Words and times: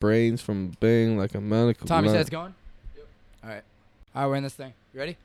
brains 0.00 0.40
from 0.40 0.72
bang 0.80 1.18
like 1.18 1.34
a 1.34 1.40
medical. 1.40 1.86
Tommy 1.86 2.08
says 2.08 2.22
it's 2.22 2.30
going. 2.30 2.54
All 3.44 3.50
right. 3.50 3.62
All 4.14 4.22
right, 4.22 4.28
we're 4.28 4.36
in 4.36 4.42
this 4.42 4.54
thing. 4.54 4.72
You 4.94 5.00
ready? 5.00 5.18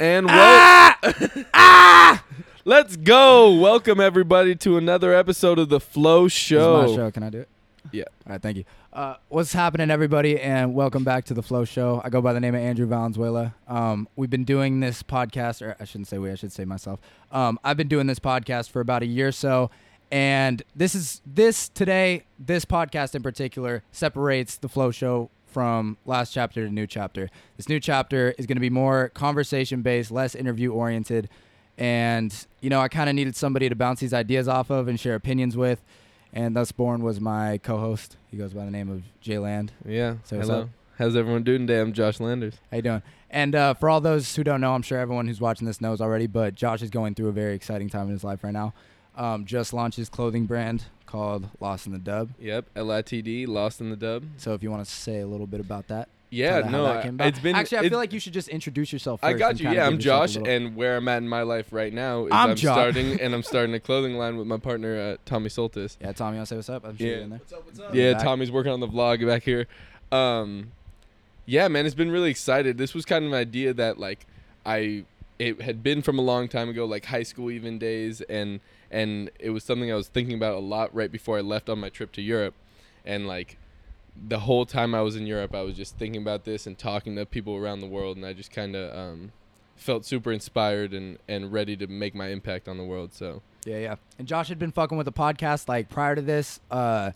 And 0.00 0.26
well, 0.26 0.94
ah! 1.54 2.24
let's 2.64 2.96
go. 2.96 3.54
Welcome 3.54 4.00
everybody 4.00 4.56
to 4.56 4.76
another 4.76 5.14
episode 5.14 5.60
of 5.60 5.68
the 5.68 5.78
Flow 5.78 6.26
Show. 6.26 6.82
This 6.82 6.90
is 6.90 6.96
my 6.96 7.04
show. 7.04 7.10
Can 7.12 7.22
I 7.22 7.30
do 7.30 7.40
it? 7.40 7.48
Yeah. 7.92 8.04
All 8.26 8.32
right. 8.32 8.42
Thank 8.42 8.56
you. 8.56 8.64
Uh, 8.92 9.14
what's 9.28 9.52
happening, 9.52 9.90
everybody, 9.90 10.40
and 10.40 10.74
welcome 10.74 11.04
back 11.04 11.24
to 11.26 11.34
the 11.34 11.42
Flow 11.42 11.64
Show. 11.64 12.02
I 12.04 12.10
go 12.10 12.20
by 12.20 12.32
the 12.32 12.40
name 12.40 12.56
of 12.56 12.60
Andrew 12.60 12.86
Valenzuela. 12.86 13.54
Um, 13.68 14.08
we've 14.16 14.30
been 14.30 14.44
doing 14.44 14.80
this 14.80 15.02
podcast, 15.04 15.62
or 15.62 15.76
I 15.78 15.84
shouldn't 15.84 16.08
say 16.08 16.18
we, 16.18 16.30
I 16.30 16.34
should 16.34 16.52
say 16.52 16.64
myself. 16.64 17.00
Um, 17.30 17.60
I've 17.62 17.76
been 17.76 17.88
doing 17.88 18.08
this 18.08 18.18
podcast 18.18 18.70
for 18.70 18.80
about 18.80 19.02
a 19.02 19.06
year 19.06 19.28
or 19.28 19.32
so, 19.32 19.70
and 20.12 20.62
this 20.76 20.94
is 20.94 21.20
this 21.26 21.68
today. 21.68 22.22
This 22.38 22.64
podcast 22.64 23.16
in 23.16 23.22
particular 23.22 23.82
separates 23.90 24.56
the 24.56 24.68
Flow 24.68 24.92
Show 24.92 25.30
from 25.46 25.96
last 26.06 26.32
chapter 26.32 26.64
to 26.66 26.72
new 26.72 26.86
chapter. 26.86 27.28
This 27.56 27.68
new 27.68 27.80
chapter 27.80 28.34
is 28.38 28.46
going 28.46 28.56
to 28.56 28.60
be 28.60 28.70
more 28.70 29.08
conversation 29.08 29.82
based, 29.82 30.12
less 30.12 30.36
interview 30.36 30.72
oriented, 30.72 31.28
and 31.76 32.46
you 32.60 32.70
know 32.70 32.80
I 32.80 32.86
kind 32.86 33.10
of 33.10 33.16
needed 33.16 33.34
somebody 33.34 33.68
to 33.68 33.74
bounce 33.74 33.98
these 33.98 34.14
ideas 34.14 34.46
off 34.46 34.70
of 34.70 34.86
and 34.86 35.00
share 35.00 35.16
opinions 35.16 35.56
with 35.56 35.82
and 36.32 36.56
thus 36.56 36.72
born 36.72 37.02
was 37.02 37.20
my 37.20 37.58
co-host. 37.58 38.16
He 38.30 38.36
goes 38.36 38.54
by 38.54 38.64
the 38.64 38.70
name 38.70 38.88
of 38.88 39.02
Jay 39.20 39.38
Land. 39.38 39.72
Yeah. 39.86 40.16
So 40.24 40.38
Hello. 40.38 40.62
up? 40.62 40.68
How's 40.98 41.16
everyone 41.16 41.42
doing 41.42 41.66
today? 41.66 41.80
I'm 41.80 41.92
Josh 41.92 42.20
Landers. 42.20 42.54
How 42.70 42.76
you 42.76 42.82
doing? 42.82 43.02
And 43.28 43.54
uh, 43.54 43.74
for 43.74 43.90
all 43.90 44.00
those 44.00 44.36
who 44.36 44.44
don't 44.44 44.60
know, 44.60 44.74
I'm 44.74 44.82
sure 44.82 44.98
everyone 44.98 45.26
who's 45.26 45.40
watching 45.40 45.66
this 45.66 45.80
knows 45.80 46.00
already, 46.00 46.26
but 46.26 46.54
Josh 46.54 46.82
is 46.82 46.90
going 46.90 47.14
through 47.14 47.28
a 47.28 47.32
very 47.32 47.54
exciting 47.54 47.88
time 47.88 48.06
in 48.06 48.12
his 48.12 48.24
life 48.24 48.44
right 48.44 48.52
now. 48.52 48.72
Um, 49.16 49.44
just 49.44 49.72
launched 49.72 49.96
his 49.98 50.08
clothing 50.08 50.46
brand 50.46 50.84
called 51.06 51.48
Lost 51.60 51.86
in 51.86 51.92
the 51.92 51.98
Dub. 51.98 52.30
Yep. 52.40 52.66
LITD. 52.74 53.46
Lost 53.46 53.80
in 53.80 53.90
the 53.90 53.96
dub. 53.96 54.24
So 54.38 54.54
if 54.54 54.62
you 54.62 54.70
want 54.70 54.84
to 54.84 54.90
say 54.90 55.20
a 55.20 55.26
little 55.26 55.46
bit 55.46 55.60
about 55.60 55.88
that, 55.88 56.08
Yeah. 56.30 56.62
tell 56.62 56.70
No. 56.70 56.86
how 56.86 56.92
that 56.94 56.96
I- 56.98 57.02
came 57.02 57.20
it's 57.20 57.38
been. 57.40 57.54
actually 57.54 57.78
I 57.78 57.88
feel 57.90 57.98
like 57.98 58.14
you 58.14 58.18
should 58.20 58.32
just 58.32 58.48
introduce 58.48 58.90
yourself. 58.90 59.20
First 59.20 59.34
I 59.34 59.38
got 59.38 59.60
you. 59.60 59.68
Yeah, 59.70 59.86
I'm 59.86 59.98
Josh, 59.98 60.36
little- 60.36 60.50
and 60.50 60.74
where 60.74 60.96
I'm 60.96 61.06
at 61.08 61.18
in 61.18 61.28
my 61.28 61.42
life 61.42 61.70
right 61.74 61.92
now 61.92 62.24
is 62.24 62.32
I'm 62.32 62.50
I'm, 62.52 62.56
starting 62.56 63.20
and 63.20 63.34
I'm 63.34 63.42
starting 63.52 63.74
a 63.74 63.80
clothing 63.80 64.14
line 64.16 64.38
with 64.38 64.46
my 64.46 64.56
partner 64.56 64.98
uh, 64.98 65.16
Tommy 65.26 65.50
Soltis. 65.50 65.98
yeah, 66.00 66.12
Tommy, 66.12 66.36
you 66.36 66.38
want 66.38 66.48
to 66.48 66.54
say 66.54 66.56
what's 66.56 66.70
up? 66.70 66.86
I'm 66.86 66.96
sure 66.96 67.06
Yeah. 67.06 67.12
you're 67.16 67.22
in 67.24 67.30
there. 67.30 67.38
What's 67.40 67.52
up, 67.52 67.66
what's 67.66 67.80
up? 67.80 67.94
Yeah, 67.94 68.14
back. 68.14 68.22
Tommy's 68.22 68.50
working 68.50 68.72
on 68.72 68.80
the 68.80 68.88
vlog 68.88 69.26
back 69.26 69.42
here. 69.42 69.66
Um, 70.10 70.72
yeah, 71.44 71.68
man, 71.68 71.84
it's 71.84 71.94
been 71.94 72.10
really 72.10 72.30
excited. 72.30 72.78
This 72.78 72.94
was 72.94 73.04
kind 73.04 73.26
of 73.26 73.32
an 73.32 73.38
idea 73.38 73.74
that 73.74 73.98
like 74.00 74.24
I 74.64 75.04
it 75.38 75.60
had 75.60 75.82
been 75.82 76.00
from 76.02 76.18
a 76.18 76.22
long 76.22 76.48
time 76.48 76.70
ago, 76.70 76.86
like 76.86 77.04
high 77.06 77.24
school 77.24 77.50
even 77.50 77.78
days, 77.78 78.20
and 78.22 78.60
and 78.92 79.30
it 79.40 79.50
was 79.50 79.64
something 79.64 79.90
I 79.90 79.96
was 79.96 80.08
thinking 80.08 80.34
about 80.34 80.54
a 80.54 80.60
lot 80.60 80.94
right 80.94 81.10
before 81.10 81.38
I 81.38 81.40
left 81.40 81.68
on 81.68 81.80
my 81.80 81.88
trip 81.88 82.12
to 82.12 82.22
Europe, 82.22 82.54
and 83.04 83.26
like 83.26 83.56
the 84.28 84.40
whole 84.40 84.66
time 84.66 84.94
I 84.94 85.00
was 85.00 85.16
in 85.16 85.26
Europe, 85.26 85.54
I 85.54 85.62
was 85.62 85.76
just 85.76 85.96
thinking 85.96 86.20
about 86.20 86.44
this 86.44 86.66
and 86.66 86.78
talking 86.78 87.16
to 87.16 87.26
people 87.26 87.56
around 87.56 87.80
the 87.80 87.86
world, 87.86 88.16
and 88.16 88.26
I 88.26 88.34
just 88.34 88.52
kind 88.52 88.76
of 88.76 88.96
um, 88.96 89.32
felt 89.76 90.04
super 90.04 90.30
inspired 90.30 90.92
and 90.92 91.18
and 91.26 91.52
ready 91.52 91.76
to 91.76 91.86
make 91.86 92.14
my 92.14 92.28
impact 92.28 92.68
on 92.68 92.76
the 92.76 92.84
world. 92.84 93.12
So 93.12 93.42
Yeah, 93.64 93.78
yeah. 93.78 93.94
And 94.18 94.28
Josh 94.28 94.48
had 94.48 94.58
been 94.58 94.72
fucking 94.72 94.98
with 94.98 95.06
the 95.06 95.12
podcast 95.12 95.68
like 95.68 95.88
prior 95.88 96.14
to 96.14 96.22
this, 96.22 96.60
uh, 96.70 97.12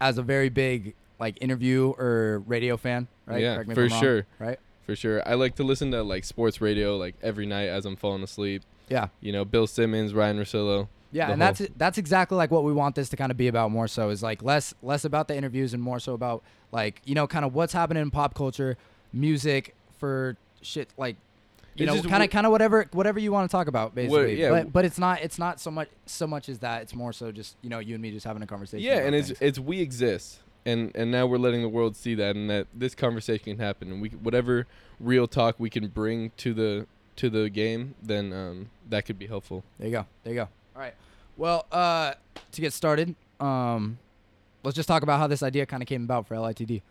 as 0.00 0.18
a 0.18 0.22
very 0.22 0.50
big 0.50 0.94
like 1.18 1.38
interview 1.40 1.94
or 1.98 2.42
radio 2.46 2.76
fan, 2.76 3.08
right? 3.24 3.40
Yeah, 3.40 3.62
for 3.62 3.84
I'm 3.84 3.88
wrong, 3.88 4.00
sure. 4.00 4.26
Right? 4.38 4.60
for 4.84 4.94
sure, 4.94 5.28
I 5.28 5.34
like 5.34 5.56
to 5.56 5.64
listen 5.64 5.90
to 5.90 6.02
like 6.02 6.24
sports 6.24 6.60
radio 6.60 6.96
like 6.96 7.16
every 7.20 7.44
night 7.44 7.66
as 7.66 7.84
I'm 7.84 7.96
falling 7.96 8.22
asleep. 8.22 8.62
Yeah. 8.88 9.08
you 9.20 9.32
know, 9.32 9.44
Bill 9.44 9.66
Simmons, 9.66 10.14
Ryen 10.14 10.38
Russillo. 10.38 10.86
Yeah, 11.16 11.30
and 11.30 11.40
that's 11.40 11.62
that's 11.76 11.98
exactly 11.98 12.36
like 12.36 12.50
what 12.50 12.62
we 12.64 12.72
want 12.72 12.94
this 12.94 13.08
to 13.08 13.16
kind 13.16 13.30
of 13.30 13.38
be 13.38 13.48
about 13.48 13.70
more 13.70 13.88
so 13.88 14.10
is 14.10 14.22
like 14.22 14.42
less 14.42 14.74
less 14.82 15.04
about 15.04 15.28
the 15.28 15.36
interviews 15.36 15.72
and 15.72 15.82
more 15.82 15.98
so 15.98 16.12
about 16.12 16.42
like, 16.72 17.00
you 17.04 17.14
know, 17.14 17.26
kind 17.26 17.44
of 17.44 17.54
what's 17.54 17.72
happening 17.72 18.02
in 18.02 18.10
pop 18.10 18.34
culture, 18.34 18.76
music 19.12 19.74
for 19.98 20.36
shit 20.60 20.90
like 20.98 21.16
you 21.74 21.86
It's 21.86 22.02
know, 22.04 22.08
kind 22.08 22.22
of 22.22 22.30
kind 22.30 22.46
of 22.46 22.52
whatever 22.52 22.86
whatever 22.92 23.18
you 23.18 23.32
want 23.32 23.48
to 23.50 23.54
talk 23.54 23.66
about 23.66 23.94
basically. 23.94 24.40
yeah, 24.40 24.50
but 24.50 24.72
but 24.72 24.84
it's 24.84 24.98
not 24.98 25.22
it's 25.22 25.38
not 25.38 25.60
so 25.60 25.70
much 25.70 25.88
so 26.06 26.26
much 26.26 26.48
as 26.48 26.58
that. 26.60 26.82
It's 26.82 26.94
more 26.94 27.12
so 27.12 27.32
just, 27.32 27.56
you 27.62 27.70
know, 27.70 27.78
you 27.78 27.94
and 27.94 28.02
me 28.02 28.10
just 28.10 28.26
having 28.26 28.42
a 28.42 28.46
conversation. 28.46 28.84
Yeah, 28.84 28.98
and 28.98 29.14
it's 29.14 29.28
things. 29.28 29.38
it's 29.40 29.58
we 29.58 29.80
exist, 29.80 30.40
and 30.64 30.90
and 30.94 31.10
now 31.10 31.26
we're 31.26 31.38
letting 31.38 31.62
the 31.62 31.68
world 31.68 31.96
see 31.96 32.14
that, 32.14 32.36
and 32.36 32.48
that 32.50 32.66
this 32.74 32.94
conversation 32.94 33.56
can 33.56 33.58
happen, 33.58 33.90
and 33.90 34.00
we 34.02 34.08
whatever 34.10 34.66
real 35.00 35.26
talk 35.26 35.56
we 35.58 35.70
can 35.70 35.88
bring 35.88 36.30
to 36.38 36.54
the 36.54 36.86
to 37.16 37.30
the 37.30 37.48
game, 37.50 37.94
then 38.02 38.32
um, 38.32 38.70
that 38.88 39.04
could 39.06 39.18
be 39.18 39.26
helpful. 39.26 39.64
There 39.78 39.88
you 39.88 39.92
go. 39.92 40.06
There 40.24 40.32
you 40.32 40.40
go. 40.40 40.48
All 40.74 40.82
right. 40.82 40.94
Well, 41.36 41.66
uh, 41.70 42.14
to 42.52 42.60
get 42.60 42.72
started, 42.72 43.14
um, 43.40 43.98
let's 44.62 44.74
just 44.74 44.88
talk 44.88 45.02
about 45.02 45.18
how 45.18 45.26
this 45.26 45.42
idea 45.42 45.66
kind 45.66 45.82
of 45.82 45.88
came 45.88 46.04
about 46.04 46.26
for 46.26 46.34
LITD. 46.34 46.82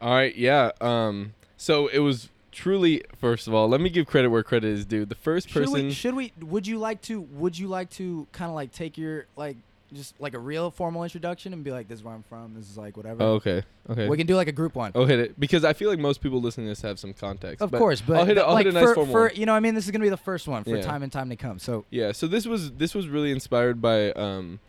All 0.00 0.14
right, 0.14 0.34
yeah. 0.36 0.70
Um, 0.80 1.34
so 1.56 1.88
it 1.88 1.98
was 1.98 2.28
truly 2.52 3.02
first 3.16 3.46
of 3.46 3.54
all, 3.54 3.68
let 3.68 3.80
me 3.80 3.90
give 3.90 4.06
credit 4.06 4.30
where 4.30 4.42
credit 4.42 4.68
is 4.68 4.84
due. 4.84 5.04
The 5.04 5.14
first 5.14 5.52
person. 5.52 5.90
Should 5.90 6.14
we, 6.14 6.30
should 6.30 6.40
we? 6.40 6.46
Would 6.46 6.66
you 6.66 6.78
like 6.78 7.02
to? 7.02 7.20
Would 7.20 7.58
you 7.58 7.68
like 7.68 7.90
to 7.90 8.26
kind 8.32 8.48
of 8.48 8.54
like 8.54 8.72
take 8.72 8.96
your 8.96 9.26
like 9.36 9.56
just 9.92 10.20
like 10.20 10.34
a 10.34 10.38
real 10.38 10.70
formal 10.70 11.02
introduction 11.02 11.52
and 11.52 11.64
be 11.64 11.70
like, 11.70 11.88
"This 11.88 12.00
is 12.00 12.04
where 12.04 12.14
I'm 12.14 12.22
from. 12.22 12.54
This 12.54 12.68
is 12.68 12.76
like 12.76 12.96
whatever." 12.96 13.22
oh, 13.22 13.32
okay. 13.34 13.62
Okay. 13.88 14.08
We 14.08 14.16
can 14.16 14.26
do 14.26 14.36
like 14.36 14.48
a 14.48 14.52
group 14.52 14.74
one. 14.74 14.92
Oh, 14.94 15.06
hit 15.06 15.18
it 15.18 15.40
because 15.40 15.64
I 15.64 15.72
feel 15.72 15.88
like 15.88 15.98
most 15.98 16.20
people 16.20 16.40
listening 16.40 16.66
to 16.66 16.70
this 16.70 16.82
have 16.82 16.98
some 16.98 17.14
context. 17.14 17.62
of 17.62 17.70
but 17.70 17.78
course, 17.78 18.00
but 18.00 18.18
I'll 18.18 18.24
hit, 18.26 18.36
a, 18.38 18.44
I'll 18.44 18.52
like 18.54 18.66
hit 18.66 18.74
a 18.74 18.78
nice 18.78 18.88
for, 18.88 18.94
formal 18.96 19.12
for 19.12 19.32
you 19.32 19.46
know, 19.46 19.54
I 19.54 19.60
mean, 19.60 19.74
this 19.74 19.86
is 19.86 19.90
gonna 19.90 20.04
be 20.04 20.10
the 20.10 20.16
first 20.16 20.46
one 20.46 20.64
for 20.64 20.76
Yeah. 20.76 20.82
time 20.82 21.02
and 21.02 21.10
time 21.10 21.30
to 21.30 21.36
come. 21.36 21.58
So 21.58 21.84
Yeah, 21.90 22.12
so 22.12 22.26
this 22.26 22.46
was 22.46 22.72
this 22.72 22.94
was 22.94 23.08
really 23.08 23.30
inspired 23.30 23.80
by 23.80 24.12
um, 24.12 24.60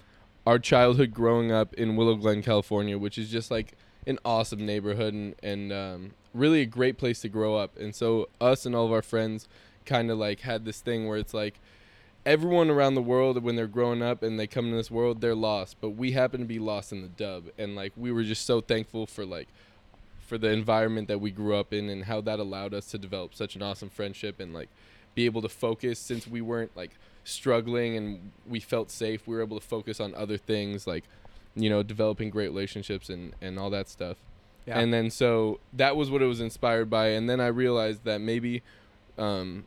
our 0.47 0.59
childhood 0.59 1.13
growing 1.13 1.51
up 1.51 1.74
in 1.74 1.96
Willow 1.96 2.16
Glen, 2.16 2.41
California, 2.41 2.97
which 2.97 3.18
is 3.18 3.30
just 3.30 3.51
like 3.51 3.74
an 4.07 4.19
awesome 4.24 4.66
neighborhood 4.66 5.13
and 5.13 5.36
and 5.44 5.74
um, 5.74 6.12
really 6.34 6.62
a 6.62 6.66
great 6.66 6.97
place 6.97 7.19
to 7.22 7.30
grow 7.30 7.56
up. 7.56 7.78
And 7.78 7.94
so 7.94 8.30
us 8.40 8.66
and 8.66 8.75
all 8.75 8.86
of 8.86 8.91
our 8.91 9.01
friends 9.01 9.47
kind 9.86 10.09
of 10.12 10.18
like 10.18 10.41
had 10.41 10.66
this 10.66 10.80
thing 10.81 11.07
where 11.07 11.18
it's 11.18 11.34
like 11.34 11.59
everyone 12.25 12.69
around 12.69 12.96
the 12.96 13.02
world 13.02 13.41
when 13.44 13.56
they're 13.56 13.68
growing 13.68 14.02
up 14.02 14.24
and 14.24 14.40
they 14.40 14.47
come 14.47 14.66
into 14.66 14.78
this 14.78 14.91
world 14.91 15.22
they're 15.22 15.35
lost, 15.35 15.78
but 15.81 15.91
we 15.91 16.12
happen 16.12 16.41
to 16.41 16.46
be 16.46 16.59
lost 16.59 16.91
in 16.91 17.02
the 17.02 17.07
dub. 17.07 17.46
And 17.57 17.75
like 17.75 17.94
we 17.96 18.12
were 18.12 18.24
just 18.24 18.46
so 18.46 18.62
thankful 18.62 19.06
for 19.06 19.25
like 19.25 19.47
for 20.19 20.38
the 20.38 20.50
environment 20.50 21.07
that 21.07 21.19
we 21.19 21.31
grew 21.31 21.56
up 21.56 21.74
in 21.74 21.90
and 21.90 22.03
how 22.03 22.22
that 22.22 22.40
allowed 22.40 22.74
us 22.74 22.85
to 22.91 22.97
develop 22.97 23.34
such 23.34 23.56
an 23.56 23.63
awesome 23.63 23.90
friendship 23.90 24.40
and 24.40 24.53
like 24.53 24.69
be 25.16 25.25
able 25.25 25.41
to 25.41 25.50
focus 25.50 25.97
since 25.97 26.28
we 26.28 26.40
weren't 26.40 26.75
like 26.75 26.91
struggling 27.24 27.97
and 27.97 28.31
we 28.47 28.59
felt 28.59 28.91
safe 28.91 29.28
we 29.28 29.36
were 29.36 29.41
able 29.41 29.59
to 29.59 29.66
focus 29.66 30.00
on 30.00 30.13
other 30.16 30.38
things 30.38 30.88
like 30.88 31.03
you 31.56 31.69
know 31.69 31.81
developing 31.81 32.30
great 32.30 32.50
relationships 32.50 33.09
and 33.09 33.34
and 33.41 33.57
all 33.57 33.69
that 33.69 33.90
stuff. 33.90 34.18
Yeah, 34.68 34.80
and 34.80 34.94
then 34.94 35.09
so 35.09 35.59
that 35.74 35.96
was 35.96 36.12
what 36.12 36.22
it 36.22 36.25
was 36.25 36.41
inspired 36.41 36.90
by. 36.90 37.07
And 37.09 37.30
then 37.30 37.40
i 37.40 37.47
realized 37.47 38.03
that 38.03 38.22
maybe 38.22 38.62
um 39.18 39.66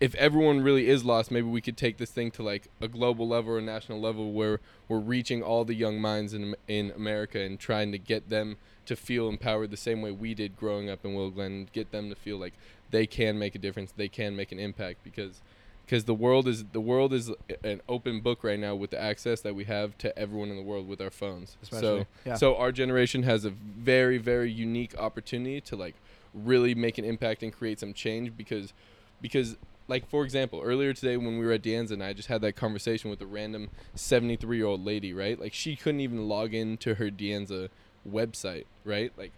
if 0.00 0.14
everyone 0.14 0.62
really 0.62 0.88
is 0.88 1.04
lost 1.04 1.30
maybe 1.30 1.46
we 1.46 1.60
could 1.60 1.76
take 1.76 1.98
this 1.98 2.10
thing 2.10 2.30
to 2.30 2.42
like 2.42 2.68
a 2.80 2.88
global 2.88 3.28
level 3.28 3.52
or 3.52 3.58
a 3.58 3.62
national 3.62 4.00
level 4.00 4.32
where 4.32 4.58
we're 4.88 4.98
reaching 4.98 5.42
all 5.42 5.64
the 5.64 5.74
young 5.74 6.00
minds 6.00 6.32
in 6.34 6.54
in 6.66 6.90
america 6.92 7.38
and 7.38 7.60
trying 7.60 7.92
to 7.92 7.98
get 7.98 8.30
them 8.30 8.56
to 8.90 8.96
feel 8.96 9.28
empowered 9.28 9.70
the 9.70 9.76
same 9.76 10.02
way 10.02 10.10
we 10.10 10.34
did 10.34 10.56
growing 10.56 10.90
up 10.90 11.04
in 11.04 11.14
Willow 11.14 11.30
Glen, 11.30 11.68
get 11.72 11.92
them 11.92 12.08
to 12.08 12.16
feel 12.16 12.38
like 12.38 12.54
they 12.90 13.06
can 13.06 13.38
make 13.38 13.54
a 13.54 13.58
difference, 13.58 13.92
they 13.96 14.08
can 14.08 14.34
make 14.34 14.50
an 14.50 14.58
impact 14.58 15.04
because 15.04 15.42
because 15.86 16.04
the 16.06 16.14
world 16.14 16.48
is 16.48 16.64
the 16.72 16.80
world 16.80 17.12
is 17.12 17.30
an 17.62 17.80
open 17.88 18.20
book 18.20 18.42
right 18.42 18.58
now 18.58 18.74
with 18.74 18.90
the 18.90 19.00
access 19.00 19.40
that 19.42 19.54
we 19.54 19.62
have 19.64 19.96
to 19.98 20.16
everyone 20.18 20.48
in 20.48 20.56
the 20.56 20.62
world 20.62 20.88
with 20.88 21.00
our 21.00 21.10
phones. 21.10 21.56
especially. 21.62 22.00
So 22.00 22.06
yeah. 22.24 22.34
so 22.34 22.56
our 22.56 22.72
generation 22.72 23.22
has 23.22 23.44
a 23.44 23.50
very 23.50 24.18
very 24.18 24.50
unique 24.50 24.98
opportunity 24.98 25.60
to 25.60 25.76
like 25.76 25.94
really 26.34 26.74
make 26.74 26.98
an 26.98 27.04
impact 27.04 27.44
and 27.44 27.52
create 27.52 27.78
some 27.78 27.92
change 27.92 28.36
because 28.36 28.72
because 29.20 29.56
like 29.90 30.08
for 30.08 30.24
example 30.24 30.62
earlier 30.64 30.94
today 30.94 31.16
when 31.16 31.36
we 31.38 31.44
were 31.44 31.52
at 31.52 31.62
Danza 31.62 31.94
and 31.94 32.02
I 32.02 32.12
just 32.12 32.28
had 32.28 32.40
that 32.42 32.54
conversation 32.54 33.10
with 33.10 33.20
a 33.20 33.26
random 33.26 33.68
73 33.94 34.56
year 34.56 34.66
old 34.66 34.84
lady 34.84 35.12
right? 35.12 35.38
Like 35.38 35.52
she 35.52 35.76
couldn't 35.76 36.00
even 36.00 36.28
log 36.28 36.54
into 36.54 36.94
her 36.94 37.10
Danza 37.10 37.68
website 38.08 38.64
right? 38.84 39.12
Like 39.18 39.32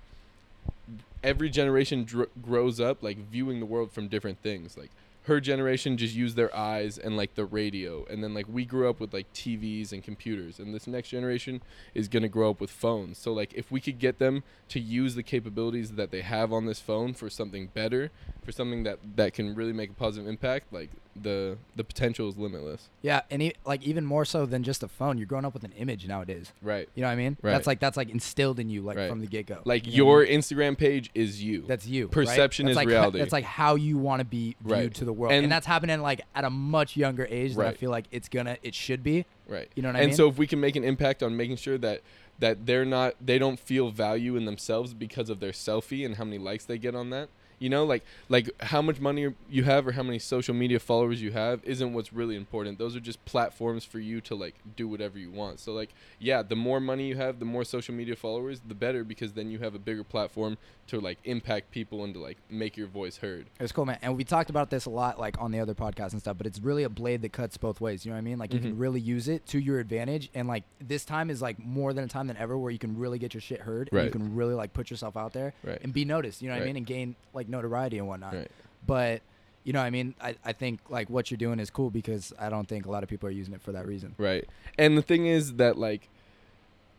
every 1.25 1.49
generation 1.49 2.05
dr- 2.05 2.31
grows 2.43 2.81
up 2.81 3.03
like 3.03 3.17
viewing 3.17 3.61
the 3.61 3.67
world 3.67 3.93
from 3.93 4.09
different 4.09 4.43
things. 4.43 4.77
Like 4.77 4.91
her 5.25 5.41
generation 5.41 5.97
just 5.97 6.15
used 6.15 6.35
their 6.37 6.55
eyes 6.55 6.99
and 6.99 7.17
like 7.17 7.35
the 7.35 7.45
radio 7.45 8.05
and 8.11 8.25
then 8.25 8.35
like 8.35 8.47
we 8.49 8.65
grew 8.65 8.89
up 8.91 8.99
with 8.99 9.13
like 9.15 9.33
TVs 9.33 9.93
and 9.93 10.03
computers 10.03 10.59
and 10.59 10.75
this 10.75 10.87
next 10.87 11.11
generation 11.11 11.63
is 11.95 12.09
going 12.09 12.23
to 12.25 12.29
grow 12.29 12.51
up 12.51 12.61
with 12.61 12.71
phones 12.71 13.19
so 13.19 13.33
like 13.33 13.53
if 13.55 13.71
we 13.71 13.81
could 13.81 13.99
get 13.99 14.19
them 14.19 14.43
to 14.69 14.81
use 14.81 15.15
the 15.15 15.23
capabilities 15.23 15.93
that 15.93 16.11
they 16.11 16.23
have 16.23 16.53
on 16.53 16.67
this 16.67 16.81
phone 16.81 17.15
for 17.15 17.31
something 17.31 17.69
better 17.69 18.11
for 18.45 18.51
something 18.53 18.83
that 18.83 18.99
that 19.17 19.33
can 19.33 19.55
really 19.55 19.73
make 19.73 19.91
a 19.91 19.95
positive 19.95 20.29
impact 20.29 20.73
like 20.73 20.91
the 21.15 21.59
the 21.77 21.85
potential 21.85 22.27
is 22.29 22.39
limitless 22.39 22.89
yeah, 23.03 23.21
and 23.31 23.43
e- 23.43 23.53
like 23.67 23.83
even 23.83 24.07
more 24.07 24.25
so 24.25 24.47
than 24.47 24.63
just 24.63 24.83
a 24.83 24.89
phone, 24.89 25.19
you're 25.19 25.27
growing 25.27 25.45
up 25.45 25.53
with 25.53 25.63
an 25.65 25.73
image 25.73 26.07
nowadays. 26.07 26.53
right 26.63 26.89
You 26.95 27.03
know 27.03 27.09
what 27.09 27.13
I 27.13 27.17
mean? 27.17 27.37
Right. 27.43 27.51
That's 27.53 27.67
like 27.67 27.81
that's 27.81 27.97
like 27.99 28.09
instilled 28.09 28.59
in 28.59 28.71
you 28.71 28.81
like 28.81 28.97
Right. 28.97 29.11
from 29.11 29.21
the 29.21 29.27
get 29.27 29.45
go. 29.47 29.59
like 29.67 29.83
your 29.87 30.25
Instagram 30.25 30.79
page 30.79 31.11
is 31.15 31.43
you 31.43 31.65
That's 31.69 31.87
you. 31.87 32.05
right? 32.05 32.13
Perception 32.13 32.65
That's 32.67 32.73
is 32.75 32.77
like, 32.77 32.89
reality. 32.89 33.19
That's 33.19 33.33
like 33.33 33.45
how 33.45 33.75
you 33.75 33.99
want 33.99 34.21
to 34.21 34.25
be 34.25 34.57
viewed 34.63 34.71
Right. 34.73 34.95
to 34.95 35.05
the 35.05 35.12
world, 35.13 35.33
and, 35.33 35.45
And- 35.45 35.53
that's 35.53 35.67
happening 35.67 36.01
like 36.01 36.23
at 36.35 36.45
a 36.45 36.51
much 36.51 36.97
younger 36.97 37.27
age 37.31 37.55
than 37.55 37.67
I 37.67 37.73
feel 37.75 37.91
like 37.91 38.07
it's 38.11 38.29
gonna, 38.29 38.57
it 38.63 38.75
should 38.75 39.03
be. 39.03 39.25
right. 39.49 39.69
You 39.75 39.83
know 39.83 39.89
what 39.91 39.97
I 39.97 40.01
mean? 40.01 40.09
and 40.11 40.17
so 40.17 40.29
if 40.29 40.39
we 40.39 40.47
can 40.47 40.61
make 40.61 40.77
an 40.77 40.85
impact 40.85 41.23
on 41.23 41.37
making 41.37 41.57
sure 41.57 41.79
that 41.79 42.01
that 42.39 42.67
they're 42.67 42.85
not 42.85 43.15
they 43.25 43.39
don't 43.39 43.61
feel 43.61 43.91
value 43.91 44.37
in 44.37 44.45
themselves 44.47 44.95
because 44.95 45.29
of 45.31 45.39
their 45.41 45.53
selfie 45.53 46.05
and 46.05 46.17
how 46.17 46.25
many 46.25 46.39
likes 46.39 46.65
they 46.65 46.79
get 46.79 46.95
on 46.95 47.11
that 47.11 47.29
you 47.61 47.69
know 47.69 47.85
like 47.85 48.03
like 48.29 48.51
how 48.63 48.83
much 48.83 48.99
money 48.99 49.33
you 49.49 49.63
have 49.63 49.87
or 49.87 49.93
how 49.93 50.03
many 50.03 50.19
social 50.19 50.53
media 50.55 50.81
followers 50.81 51.23
you 51.23 51.31
have 51.31 51.61
isn't 51.65 51.93
what's 51.93 52.13
really 52.13 52.35
important. 52.35 52.77
Those 52.79 52.97
are 52.97 53.01
just 53.01 53.25
platforms 53.25 53.85
for 53.85 54.01
you 54.01 54.21
to 54.23 54.35
like 54.35 54.57
do 54.75 54.89
whatever 54.89 55.17
you 55.19 55.31
want. 55.31 55.61
So 55.61 55.73
like 55.73 55.91
yeah 56.19 56.43
the 56.43 56.57
more 56.57 56.81
money 56.81 57.07
you 57.07 57.17
have 57.17 57.39
the 57.39 57.45
more 57.45 57.63
social 57.63 57.95
media 57.95 58.17
followers 58.17 58.61
the 58.67 58.75
better 58.75 59.05
because 59.05 59.35
then 59.35 59.49
you 59.51 59.61
have 59.61 59.77
a 59.77 59.79
bigger 59.79 60.03
platform 60.03 60.57
to 60.93 61.01
like 61.01 61.19
impact 61.25 61.71
people 61.71 62.05
and 62.05 62.13
to 62.15 62.21
like 62.21 62.37
make 62.51 62.77
your 62.77 62.87
voice 62.87 63.17
heard 63.17 63.47
It's 63.59 63.73
cool, 63.73 63.87
man. 63.87 63.99
And 64.03 64.15
we 64.17 64.25
talked 64.25 64.51
about 64.51 64.69
this 64.71 64.85
a 64.85 64.91
lot, 64.91 65.19
like 65.19 65.41
on 65.41 65.51
the 65.51 65.59
other 65.59 65.75
podcast 65.75 66.13
and 66.13 66.21
stuff. 66.21 66.37
But 66.37 66.47
it's 66.47 66.61
really 66.61 66.83
a 66.85 66.89
blade 66.91 67.23
that 67.23 67.33
cuts 67.33 67.57
both 67.57 67.81
ways. 67.81 68.05
You 68.05 68.11
know 68.11 68.17
what 68.17 68.19
I 68.19 68.23
mean? 68.23 68.39
Like 68.39 68.53
you 68.53 68.61
can 68.61 68.75
Mhm. 68.77 68.81
really 68.81 69.01
use 69.01 69.27
it 69.27 69.47
to 69.47 69.59
your 69.59 69.81
advantage. 69.81 70.29
And 70.35 70.47
like 70.47 70.65
this 70.81 71.05
time 71.05 71.31
is 71.31 71.41
like 71.41 71.59
more 71.59 71.93
than 71.95 72.05
a 72.05 72.09
time 72.09 72.27
than 72.27 72.37
ever 72.37 72.57
where 72.59 72.71
you 72.71 72.79
can 72.79 72.99
really 72.99 73.19
get 73.19 73.33
your 73.35 73.41
shit 73.41 73.63
heard. 73.63 73.89
And 73.91 74.05
you 74.05 74.11
can 74.11 74.35
really 74.37 74.55
like 74.55 74.73
put 74.75 74.91
yourself 74.91 75.17
out 75.17 75.33
there 75.33 75.55
right 75.65 75.81
and 75.83 75.93
be 75.95 76.05
noticed. 76.05 76.43
You 76.43 76.49
know 76.49 76.55
what 76.55 76.59
I 76.59 76.61
Right. 76.61 76.67
mean? 76.69 76.77
And 76.77 76.87
gain 76.87 77.17
like 77.33 77.49
notoriety 77.49 77.99
and 77.99 78.07
whatnot. 78.07 78.35
right 78.35 78.51
But 78.87 79.23
you 79.65 79.73
know 79.73 79.81
what 79.81 79.87
I 79.87 79.91
mean? 79.91 80.15
I, 80.21 80.37
I 80.45 80.53
think 80.53 80.81
like 80.91 81.09
what 81.09 81.31
you're 81.31 81.39
doing 81.39 81.59
is 81.59 81.71
cool 81.71 81.89
because 81.91 82.35
I 82.39 82.51
don't 82.51 82.69
think 82.69 82.85
a 82.85 82.91
lot 82.91 83.03
of 83.03 83.09
people 83.09 83.29
are 83.31 83.33
using 83.33 83.55
it 83.55 83.63
for 83.63 83.73
that 83.73 83.87
reason. 83.87 84.15
Right. 84.19 84.47
And 84.77 84.99
the 84.99 85.03
thing 85.03 85.25
is 85.27 85.55
that 85.55 85.79
like 85.79 86.09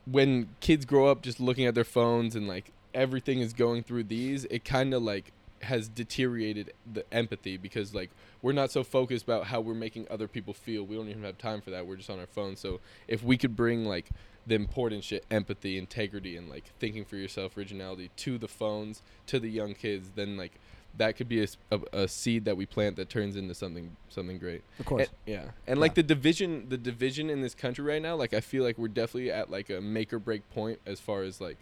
when 0.06 0.50
kids 0.60 0.84
grow 0.84 1.08
up 1.08 1.22
just 1.22 1.40
looking 1.40 1.66
at 1.66 1.76
their 1.76 1.86
phones 1.86 2.36
and 2.36 2.46
like 2.48 2.72
everything 2.94 3.40
is 3.40 3.54
going 3.54 3.84
through 3.84 4.06
these, 4.06 4.46
it 4.46 4.64
kind 4.66 4.94
of 4.94 5.04
like 5.04 5.32
has 5.64 5.88
deteriorated 5.88 6.74
the 6.92 7.06
empathy 7.14 7.58
because 7.58 7.96
like 7.96 8.10
we're 8.42 8.52
not 8.52 8.70
so 8.70 8.84
focused 8.84 9.24
about 9.24 9.46
how 9.46 9.62
we're 9.62 9.74
making 9.74 10.06
other 10.12 10.28
people 10.28 10.54
feel. 10.54 10.84
We 10.84 10.96
don't 10.96 11.10
even 11.10 11.24
have 11.24 11.38
time 11.38 11.62
for 11.62 11.72
that. 11.72 11.88
We're 11.88 11.96
just 11.96 12.10
on 12.10 12.20
our 12.20 12.28
phone. 12.28 12.56
So 12.56 12.80
if 13.08 13.24
we 13.24 13.38
could 13.38 13.56
bring 13.56 13.86
like 13.86 14.10
the 14.46 14.56
important 14.56 15.04
shit, 15.04 15.26
empathy, 15.32 15.78
integrity 15.78 16.36
and 16.36 16.50
like 16.50 16.66
thinking 16.80 17.06
for 17.06 17.16
yourself, 17.16 17.58
originality 17.58 18.12
to 18.18 18.38
the 18.38 18.48
phones, 18.48 19.02
to 19.28 19.40
the 19.40 19.50
young 19.50 19.74
kids, 19.74 20.12
then 20.16 20.36
like 20.36 20.60
that 20.98 21.16
could 21.16 21.28
be 21.28 21.42
a 21.42 21.48
a 21.92 22.08
seed 22.08 22.46
that 22.46 22.56
we 22.56 22.66
plant 22.66 22.98
that 22.98 23.10
turns 23.10 23.36
into 23.36 23.56
something 23.56 23.96
something 24.10 24.38
great. 24.38 24.64
Of 24.80 24.86
course. 24.86 25.08
And- 25.08 25.18
yeah, 25.26 25.44
and 25.66 25.80
like 25.80 25.96
the 25.96 26.04
division, 26.04 26.68
the 26.70 26.78
division 26.78 27.30
in 27.30 27.42
this 27.42 27.56
country 27.56 27.84
right 27.84 28.02
now, 28.02 28.16
like 28.16 28.34
I 28.34 28.42
feel 28.42 28.64
like 28.64 28.78
we're 28.78 28.90
definitely 28.90 29.32
at 29.32 29.50
like 29.50 29.70
a 29.70 29.82
make 29.82 30.14
or 30.14 30.20
break 30.20 30.48
point 30.52 30.80
as 30.86 31.00
far 31.00 31.24
as 31.24 31.40
like 31.42 31.58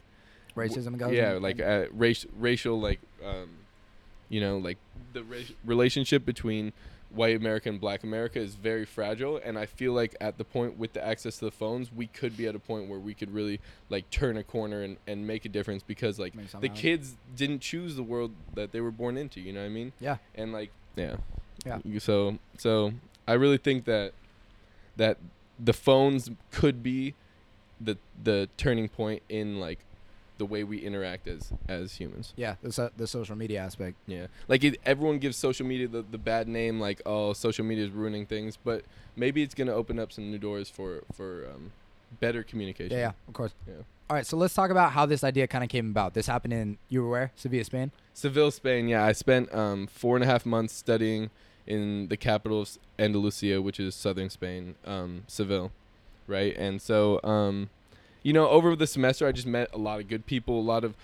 Racism 0.55 0.97
goes. 0.97 1.13
yeah, 1.13 1.33
like 1.33 1.61
uh, 1.61 1.85
race, 1.91 2.25
racial, 2.37 2.79
like 2.79 2.99
um, 3.25 3.49
you 4.29 4.41
know, 4.41 4.57
like 4.57 4.77
the 5.13 5.23
ra- 5.23 5.37
relationship 5.65 6.25
between 6.25 6.73
white 7.13 7.35
America 7.35 7.67
and 7.67 7.79
Black 7.79 8.03
America 8.03 8.39
is 8.39 8.55
very 8.55 8.85
fragile, 8.85 9.39
and 9.43 9.57
I 9.57 9.65
feel 9.65 9.93
like 9.93 10.15
at 10.21 10.37
the 10.37 10.43
point 10.43 10.77
with 10.77 10.93
the 10.93 11.05
access 11.05 11.37
to 11.39 11.45
the 11.45 11.51
phones, 11.51 11.91
we 11.91 12.07
could 12.07 12.37
be 12.37 12.47
at 12.47 12.55
a 12.55 12.59
point 12.59 12.89
where 12.89 12.99
we 12.99 13.13
could 13.13 13.33
really 13.33 13.59
like 13.89 14.09
turn 14.09 14.37
a 14.37 14.43
corner 14.43 14.81
and, 14.81 14.97
and 15.07 15.27
make 15.27 15.45
a 15.45 15.49
difference 15.49 15.83
because 15.83 16.19
like 16.19 16.33
the 16.61 16.69
kids 16.69 17.15
didn't 17.35 17.59
choose 17.59 17.95
the 17.95 18.03
world 18.03 18.31
that 18.55 18.71
they 18.71 18.81
were 18.81 18.91
born 18.91 19.17
into. 19.17 19.41
You 19.41 19.53
know 19.53 19.59
what 19.59 19.65
I 19.67 19.69
mean? 19.69 19.93
Yeah. 19.99 20.17
And 20.35 20.53
like 20.53 20.71
yeah, 20.95 21.17
Yeah. 21.65 21.79
So 21.99 22.37
so 22.57 22.93
I 23.27 23.33
really 23.33 23.57
think 23.57 23.85
that 23.85 24.13
that 24.97 25.17
the 25.59 25.73
phones 25.73 26.29
could 26.51 26.81
be 26.81 27.13
the 27.79 27.97
the 28.23 28.49
turning 28.57 28.87
point 28.87 29.21
in 29.29 29.59
like 29.59 29.79
the 30.41 30.45
way 30.45 30.63
we 30.63 30.79
interact 30.79 31.27
as 31.27 31.53
as 31.69 31.93
humans. 31.97 32.33
yeah, 32.35 32.55
the, 32.63 32.71
so, 32.71 32.89
the 32.97 33.05
social 33.05 33.35
media 33.35 33.59
aspect. 33.59 33.95
Yeah, 34.07 34.25
like 34.47 34.63
it, 34.63 34.81
everyone 34.83 35.19
gives 35.19 35.37
social 35.37 35.67
media 35.67 35.87
the, 35.87 36.01
the 36.01 36.17
bad 36.17 36.47
name, 36.47 36.79
like 36.79 36.99
oh, 37.05 37.33
social 37.33 37.63
media 37.63 37.85
is 37.85 37.91
ruining 37.91 38.25
things. 38.25 38.57
But 38.57 38.83
maybe 39.15 39.43
it's 39.43 39.53
gonna 39.53 39.75
open 39.75 39.99
up 39.99 40.11
some 40.11 40.31
new 40.31 40.39
doors 40.39 40.67
for 40.67 41.03
for 41.13 41.45
um, 41.53 41.73
better 42.19 42.41
communication. 42.41 42.91
Yeah, 42.91 43.03
yeah, 43.03 43.11
of 43.27 43.33
course. 43.35 43.53
Yeah. 43.67 43.83
All 44.09 44.15
right, 44.15 44.25
so 44.25 44.35
let's 44.35 44.55
talk 44.55 44.71
about 44.71 44.93
how 44.93 45.05
this 45.05 45.23
idea 45.23 45.45
kind 45.45 45.63
of 45.63 45.69
came 45.69 45.91
about. 45.91 46.15
This 46.15 46.25
happened 46.25 46.53
in 46.53 46.79
you 46.89 47.03
were 47.03 47.09
where? 47.09 47.31
Sevilla, 47.35 47.63
Spain. 47.63 47.91
Seville, 48.15 48.49
Spain. 48.49 48.87
Yeah, 48.87 49.05
I 49.05 49.11
spent 49.11 49.53
um, 49.53 49.85
four 49.85 50.15
and 50.15 50.23
a 50.23 50.27
half 50.27 50.43
months 50.43 50.73
studying 50.73 51.29
in 51.67 52.07
the 52.07 52.17
capital 52.17 52.61
of 52.61 52.79
Andalusia, 52.97 53.61
which 53.61 53.79
is 53.79 53.93
southern 53.93 54.31
Spain, 54.31 54.73
um, 54.85 55.23
Seville, 55.27 55.71
right? 56.25 56.55
And 56.57 56.81
so, 56.81 57.21
um, 57.23 57.69
you 58.23 58.33
know, 58.33 58.47
over 58.49 58.75
the 58.75 58.87
semester, 58.87 59.27
I 59.27 59.31
just 59.31 59.47
met 59.47 59.69
a 59.73 59.77
lot 59.77 59.99
of 59.99 60.07
good 60.07 60.25
people, 60.25 60.59
a 60.59 60.61
lot 60.61 60.83
of 60.83 60.95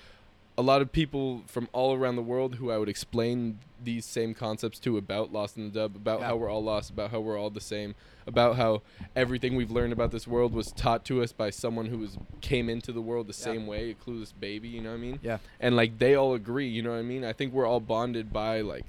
a 0.59 0.63
lot 0.63 0.81
of 0.81 0.91
people 0.91 1.43
from 1.45 1.69
all 1.71 1.93
around 1.95 2.15
the 2.15 2.21
world 2.23 2.55
who 2.55 2.71
I 2.71 2.79
would 2.79 2.89
explain 2.89 3.59
these 3.83 4.05
same 4.07 4.33
concepts 4.33 4.79
to 4.79 4.97
about 4.97 5.31
Lost 5.31 5.55
in 5.55 5.65
the 5.65 5.69
Dub, 5.69 5.95
about 5.95 6.19
Yeah. 6.21 6.27
how 6.29 6.35
we're 6.35 6.49
all 6.49 6.63
lost, 6.63 6.89
about 6.89 7.11
how 7.11 7.19
we're 7.19 7.37
all 7.39 7.51
the 7.51 7.61
same, 7.61 7.93
about 8.25 8.55
how 8.55 8.81
everything 9.15 9.55
we've 9.55 9.69
learned 9.69 9.93
about 9.93 10.09
this 10.09 10.25
world 10.27 10.53
was 10.55 10.71
taught 10.71 11.05
to 11.05 11.21
us 11.21 11.31
by 11.31 11.51
someone 11.51 11.85
who 11.85 11.99
was 11.99 12.17
came 12.41 12.69
into 12.69 12.91
the 12.91 13.01
world 13.01 13.27
the 13.27 13.37
Yeah. 13.37 13.53
same 13.53 13.67
way, 13.67 13.91
a 13.91 13.93
clueless 13.93 14.33
baby. 14.39 14.67
You 14.67 14.81
know 14.81 14.89
what 14.89 14.97
I 14.97 15.01
mean? 15.01 15.19
Yeah. 15.21 15.37
and 15.59 15.75
like 15.75 15.99
they 15.99 16.15
all 16.15 16.33
agree 16.33 16.67
you 16.67 16.81
know 16.81 16.89
what 16.91 16.97
i 16.97 17.01
mean 17.03 17.23
i 17.23 17.33
think 17.33 17.53
we're 17.53 17.65
all 17.67 17.79
bonded 17.79 18.33
by 18.33 18.61
like 18.61 18.85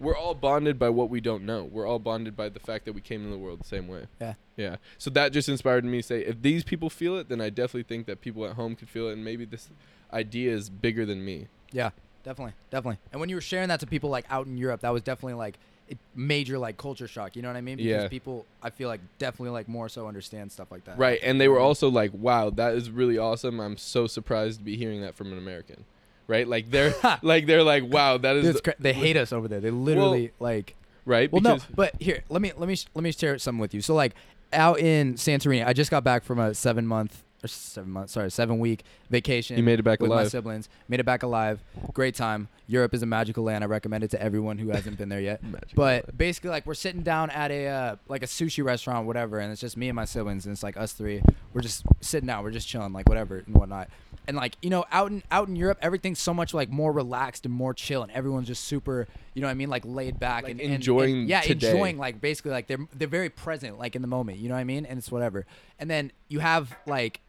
we're 0.00 0.16
all 0.16 0.34
bonded 0.34 0.78
by 0.78 0.88
what 0.88 1.10
we 1.10 1.20
don't 1.20 1.44
know 1.44 1.62
we're 1.64 1.86
all 1.86 1.98
bonded 1.98 2.34
by 2.36 2.48
the 2.48 2.58
fact 2.60 2.84
that 2.86 2.92
we 2.94 3.00
came 3.00 3.20
into 3.20 3.32
the 3.32 3.38
world 3.38 3.60
the 3.60 3.68
same 3.68 3.86
way 3.86 4.06
Yeah. 4.20 4.34
yeah 4.56 4.76
so 4.98 5.10
that 5.10 5.32
just 5.32 5.48
inspired 5.48 5.84
me 5.84 5.98
to 5.98 6.02
say 6.02 6.20
if 6.24 6.40
these 6.42 6.64
people 6.64 6.90
feel 6.90 7.16
it 7.18 7.28
then 7.28 7.40
i 7.40 7.50
definitely 7.50 7.82
think 7.84 8.06
that 8.06 8.20
people 8.20 8.44
at 8.46 8.54
home 8.54 8.74
could 8.76 8.88
feel 8.88 9.08
it 9.08 9.12
and 9.12 9.24
maybe 9.24 9.44
this 9.44 9.68
idea 10.12 10.52
is 10.52 10.68
bigger 10.70 11.04
than 11.06 11.24
me 11.24 11.46
Yeah, 11.72 11.90
definitely, 12.24 12.54
definitely. 12.70 12.98
And 13.12 13.20
when 13.20 13.28
you 13.30 13.36
were 13.36 13.40
sharing 13.40 13.68
that 13.68 13.78
to 13.80 13.86
people 13.86 14.10
like 14.10 14.24
out 14.28 14.46
in 14.46 14.56
Europe, 14.56 14.80
that 14.80 14.90
was 14.92 15.02
definitely 15.02 15.34
like 15.34 15.56
a 15.90 15.94
major 16.16 16.58
like 16.58 16.76
culture 16.76 17.06
shock. 17.06 17.36
You 17.36 17.42
know 17.42 17.48
what 17.48 17.56
I 17.56 17.60
mean? 17.60 17.76
Because 17.76 18.02
Yeah. 18.04 18.08
people, 18.08 18.44
I 18.62 18.70
feel 18.70 18.88
like 18.88 19.00
definitely 19.18 19.50
like 19.50 19.68
more 19.68 19.88
so 19.88 20.08
understand 20.08 20.50
stuff 20.50 20.70
like 20.72 20.84
that. 20.86 20.98
right 20.98 21.20
and 21.22 21.40
they 21.40 21.46
were 21.48 21.60
also 21.60 21.88
like 21.88 22.10
wow 22.12 22.50
that 22.50 22.74
is 22.74 22.90
really 22.90 23.18
awesome 23.18 23.60
i'm 23.60 23.76
so 23.76 24.06
surprised 24.08 24.58
to 24.58 24.64
be 24.64 24.76
hearing 24.76 25.00
that 25.02 25.14
from 25.14 25.30
an 25.32 25.38
american 25.38 25.84
right 26.30 26.48
like 26.48 26.70
they're 26.70 26.94
like 27.22 27.46
they're 27.46 27.62
like 27.62 27.84
wow 27.84 28.16
that 28.16 28.36
is 28.36 28.60
Dude, 28.60 28.74
they 28.78 28.92
hate 28.92 29.16
us 29.16 29.32
over 29.32 29.48
there. 29.48 29.60
They 29.60 29.70
literally 29.70 30.32
like. 30.38 30.76
right 31.04 31.30
Well, 31.30 31.42
no, 31.42 31.58
but 31.74 31.94
here, 32.00 32.22
let 32.28 32.40
me 32.40 32.52
let 32.56 32.68
me 32.68 32.76
let 32.94 33.02
me 33.02 33.12
share 33.12 33.36
something 33.38 33.60
with 33.60 33.74
you. 33.74 33.82
So 33.82 33.94
like 33.94 34.14
out 34.52 34.78
in 34.80 35.14
Santorini, 35.14 35.66
I 35.66 35.72
just 35.72 35.90
got 35.90 36.04
back 36.04 36.24
from 36.24 36.38
a 36.38 36.54
seven 36.54 36.86
month 36.86 37.22
or 37.42 37.48
seven 37.48 37.90
month, 37.90 38.10
sorry, 38.10 38.30
seven 38.30 38.58
week 38.58 38.84
vacation. 39.08 39.56
you 39.56 39.62
made 39.62 39.78
it 39.78 39.82
back 39.82 40.00
with 40.00 40.10
my 40.10 40.26
siblings. 40.26 40.68
Made 40.88 41.00
it 41.00 41.06
back 41.06 41.22
alive. 41.22 41.62
Great 41.92 42.14
time. 42.14 42.48
Europe 42.66 42.94
is 42.94 43.02
a 43.02 43.06
magical 43.06 43.44
land. 43.44 43.64
I 43.64 43.66
recommend 43.66 44.04
it 44.04 44.10
to 44.10 44.22
everyone 44.22 44.58
who 44.58 44.68
hasn't 44.68 44.98
been 44.98 45.08
there 45.08 45.20
yet. 45.20 45.40
But 45.74 46.04
alive. 46.04 46.18
basically, 46.18 46.50
like 46.50 46.66
we're 46.66 46.74
sitting 46.74 47.02
down 47.02 47.30
at 47.30 47.50
a 47.50 47.66
uh, 47.66 47.96
like 48.08 48.22
a 48.22 48.26
sushi 48.26 48.62
restaurant, 48.62 49.06
whatever, 49.06 49.38
and 49.38 49.50
it's 49.52 49.60
just 49.60 49.76
me 49.76 49.88
and 49.88 49.96
my 49.96 50.04
siblings, 50.04 50.46
and 50.46 50.52
it's 50.52 50.62
like 50.62 50.76
us 50.76 50.92
three. 50.92 51.22
We're 51.54 51.62
just 51.62 51.84
sitting 52.00 52.26
down, 52.26 52.44
we're 52.44 52.50
just 52.50 52.68
chilling, 52.68 52.92
like 52.92 53.08
whatever 53.08 53.38
and 53.38 53.54
whatnot. 53.54 53.88
And 54.28 54.36
like 54.36 54.56
you 54.62 54.70
know, 54.70 54.84
out 54.92 55.10
in 55.10 55.22
out 55.30 55.48
in 55.48 55.56
Europe, 55.56 55.78
everything's 55.82 56.20
so 56.20 56.32
much 56.32 56.54
like 56.54 56.68
more 56.70 56.92
relaxed 56.92 57.46
and 57.46 57.54
more 57.54 57.74
chill, 57.74 58.02
and 58.02 58.12
everyone's 58.12 58.46
just 58.46 58.64
super, 58.64 59.08
you 59.34 59.40
know 59.42 59.48
what 59.48 59.52
I 59.52 59.54
mean, 59.54 59.70
like 59.70 59.82
laid 59.84 60.20
back 60.20 60.44
Like 60.44 60.52
and 60.52 60.60
and- 60.60 60.72
enjoying 60.74 61.16
and, 61.20 61.28
yeah, 61.28 61.40
today. 61.40 61.70
enjoying 61.70 61.98
like 61.98 62.20
basically 62.20 62.52
like 62.52 62.68
they're 62.68 62.86
they're 62.94 63.08
very 63.08 63.30
present, 63.30 63.78
like 63.78 63.96
in 63.96 64.02
the 64.02 64.08
moment, 64.08 64.38
you 64.38 64.48
know 64.48 64.54
what 64.54 64.60
I 64.60 64.64
mean, 64.64 64.86
and 64.86 64.98
it's 64.98 65.10
whatever. 65.10 65.46
And 65.80 65.90
then 65.90 66.12
you 66.28 66.38
have 66.40 66.76
like 66.86 67.20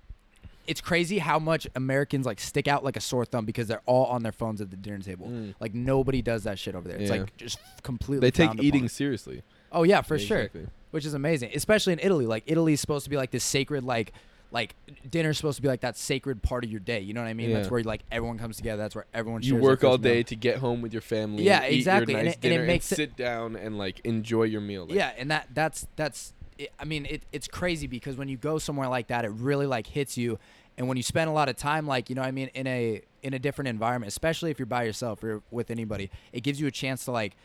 it's 0.68 0.80
crazy 0.80 1.18
how 1.18 1.39
much 1.39 1.66
Americans 1.75 2.25
like 2.27 2.39
stick 2.39 2.68
out 2.68 2.84
like 2.84 2.96
a 2.96 3.01
sore 3.01 3.25
thumb 3.25 3.46
because 3.46 3.68
they're 3.68 3.82
all 3.88 4.06
on 4.06 4.22
their 4.22 4.32
phones 4.32 4.62
at 4.62 4.70
the 4.70 4.77
dinner 4.77 5.00
table. 5.00 5.27
Mm. 5.27 5.56
Like 5.60 5.74
nobody 5.74 6.22
does 6.22 6.44
that 6.44 6.60
shit 6.60 6.75
over 6.75 6.88
there. 6.88 6.98
It's 7.00 7.10
Yeah. 7.10 7.22
like 7.22 7.36
just 7.36 7.58
completely. 7.82 8.27
they 8.30 8.32
take 8.32 8.62
eating 8.62 8.82
upon. 8.82 8.89
seriously 8.89 9.42
Oh 9.72 9.84
yeah, 9.84 10.01
for 10.01 10.18
Yeah, 10.18 10.25
sure. 10.25 10.38
exactly. 10.39 10.68
Which 10.92 11.06
is 11.06 11.13
amazing, 11.16 11.51
especially 11.56 11.94
in 11.94 12.00
Italy. 12.00 12.27
Like 12.27 12.44
Italy's 12.46 12.80
supposed 12.80 13.06
to 13.06 13.10
be 13.10 13.18
like 13.18 13.32
this 13.32 13.44
sacred 13.44 13.84
like. 13.84 14.12
Like 14.51 14.75
dinner's 15.10 15.38
supposed 15.38 15.55
to 15.55 15.62
be 15.62 15.70
like 15.70 15.79
that 15.81 15.96
sacred 15.98 16.43
part 16.43 16.65
of 16.65 16.70
your 16.70 16.81
day. 16.81 17.00
You 17.00 17.13
know 17.13 17.22
what 17.22 17.27
I 17.29 17.34
mean? 17.34 17.53
That's 17.53 17.72
where 17.72 17.81
like 17.84 18.01
everyone 18.12 18.38
comes 18.38 18.58
together. 18.58 18.81
That's 18.81 18.96
where 18.96 19.05
everyone. 19.13 19.41
you 19.43 19.55
work 19.55 19.84
all 19.84 19.93
first 19.93 20.03
meal. 20.03 20.13
day 20.13 20.24
to 20.24 20.36
get 20.36 20.58
home 20.58 20.81
with 20.81 20.91
your 20.91 21.01
family. 21.01 21.43
Yeah, 21.43 21.62
and 21.63 21.74
eat 21.74 21.77
exactly, 21.77 22.13
Your 22.13 22.20
and 22.20 22.29
it- 22.29 22.39
and 22.43 22.53
it 22.53 22.67
makes 22.67 22.91
it- 22.91 22.96
sit 22.98 23.15
down 23.15 23.55
and 23.55 23.77
like 23.77 24.01
enjoy 24.03 24.43
your 24.43 24.60
meal. 24.62 24.86
Like, 24.86 24.96
yeah, 24.96 25.13
and 25.17 25.31
that 25.31 25.48
that's 25.53 25.88
that's. 25.96 26.34
It, 26.58 26.72
I 26.79 26.84
mean, 26.84 27.05
it, 27.05 27.24
it's 27.31 27.48
crazy 27.48 27.88
because 27.88 28.17
when 28.17 28.27
you 28.27 28.36
go 28.38 28.60
somewhere 28.60 28.89
like 28.89 29.08
that, 29.08 29.24
it 29.24 29.29
really 29.31 29.65
like 29.65 29.88
hits 29.88 30.17
you, 30.17 30.38
and 30.77 30.88
when 30.88 30.98
you 30.98 31.03
spend 31.03 31.29
a 31.29 31.34
lot 31.34 31.48
of 31.48 31.55
time, 31.55 31.88
like 31.88 32.10
you 32.10 32.15
know, 32.15 32.22
what 32.22 32.27
I 32.27 32.31
mean, 32.31 32.50
in 32.53 32.67
a 32.67 33.01
in 33.24 33.34
a 33.34 33.39
different 33.39 33.70
environment, 33.70 34.10
especially 34.10 34.51
if 34.51 34.60
you're 34.60 34.65
by 34.65 34.84
yourself 34.84 35.24
or 35.24 35.41
with 35.50 35.72
anybody, 35.72 36.12
it 36.34 36.41
gives 36.41 36.60
you 36.60 36.67
a 36.67 36.72
chance 36.72 37.05
to 37.05 37.12
like 37.12 37.38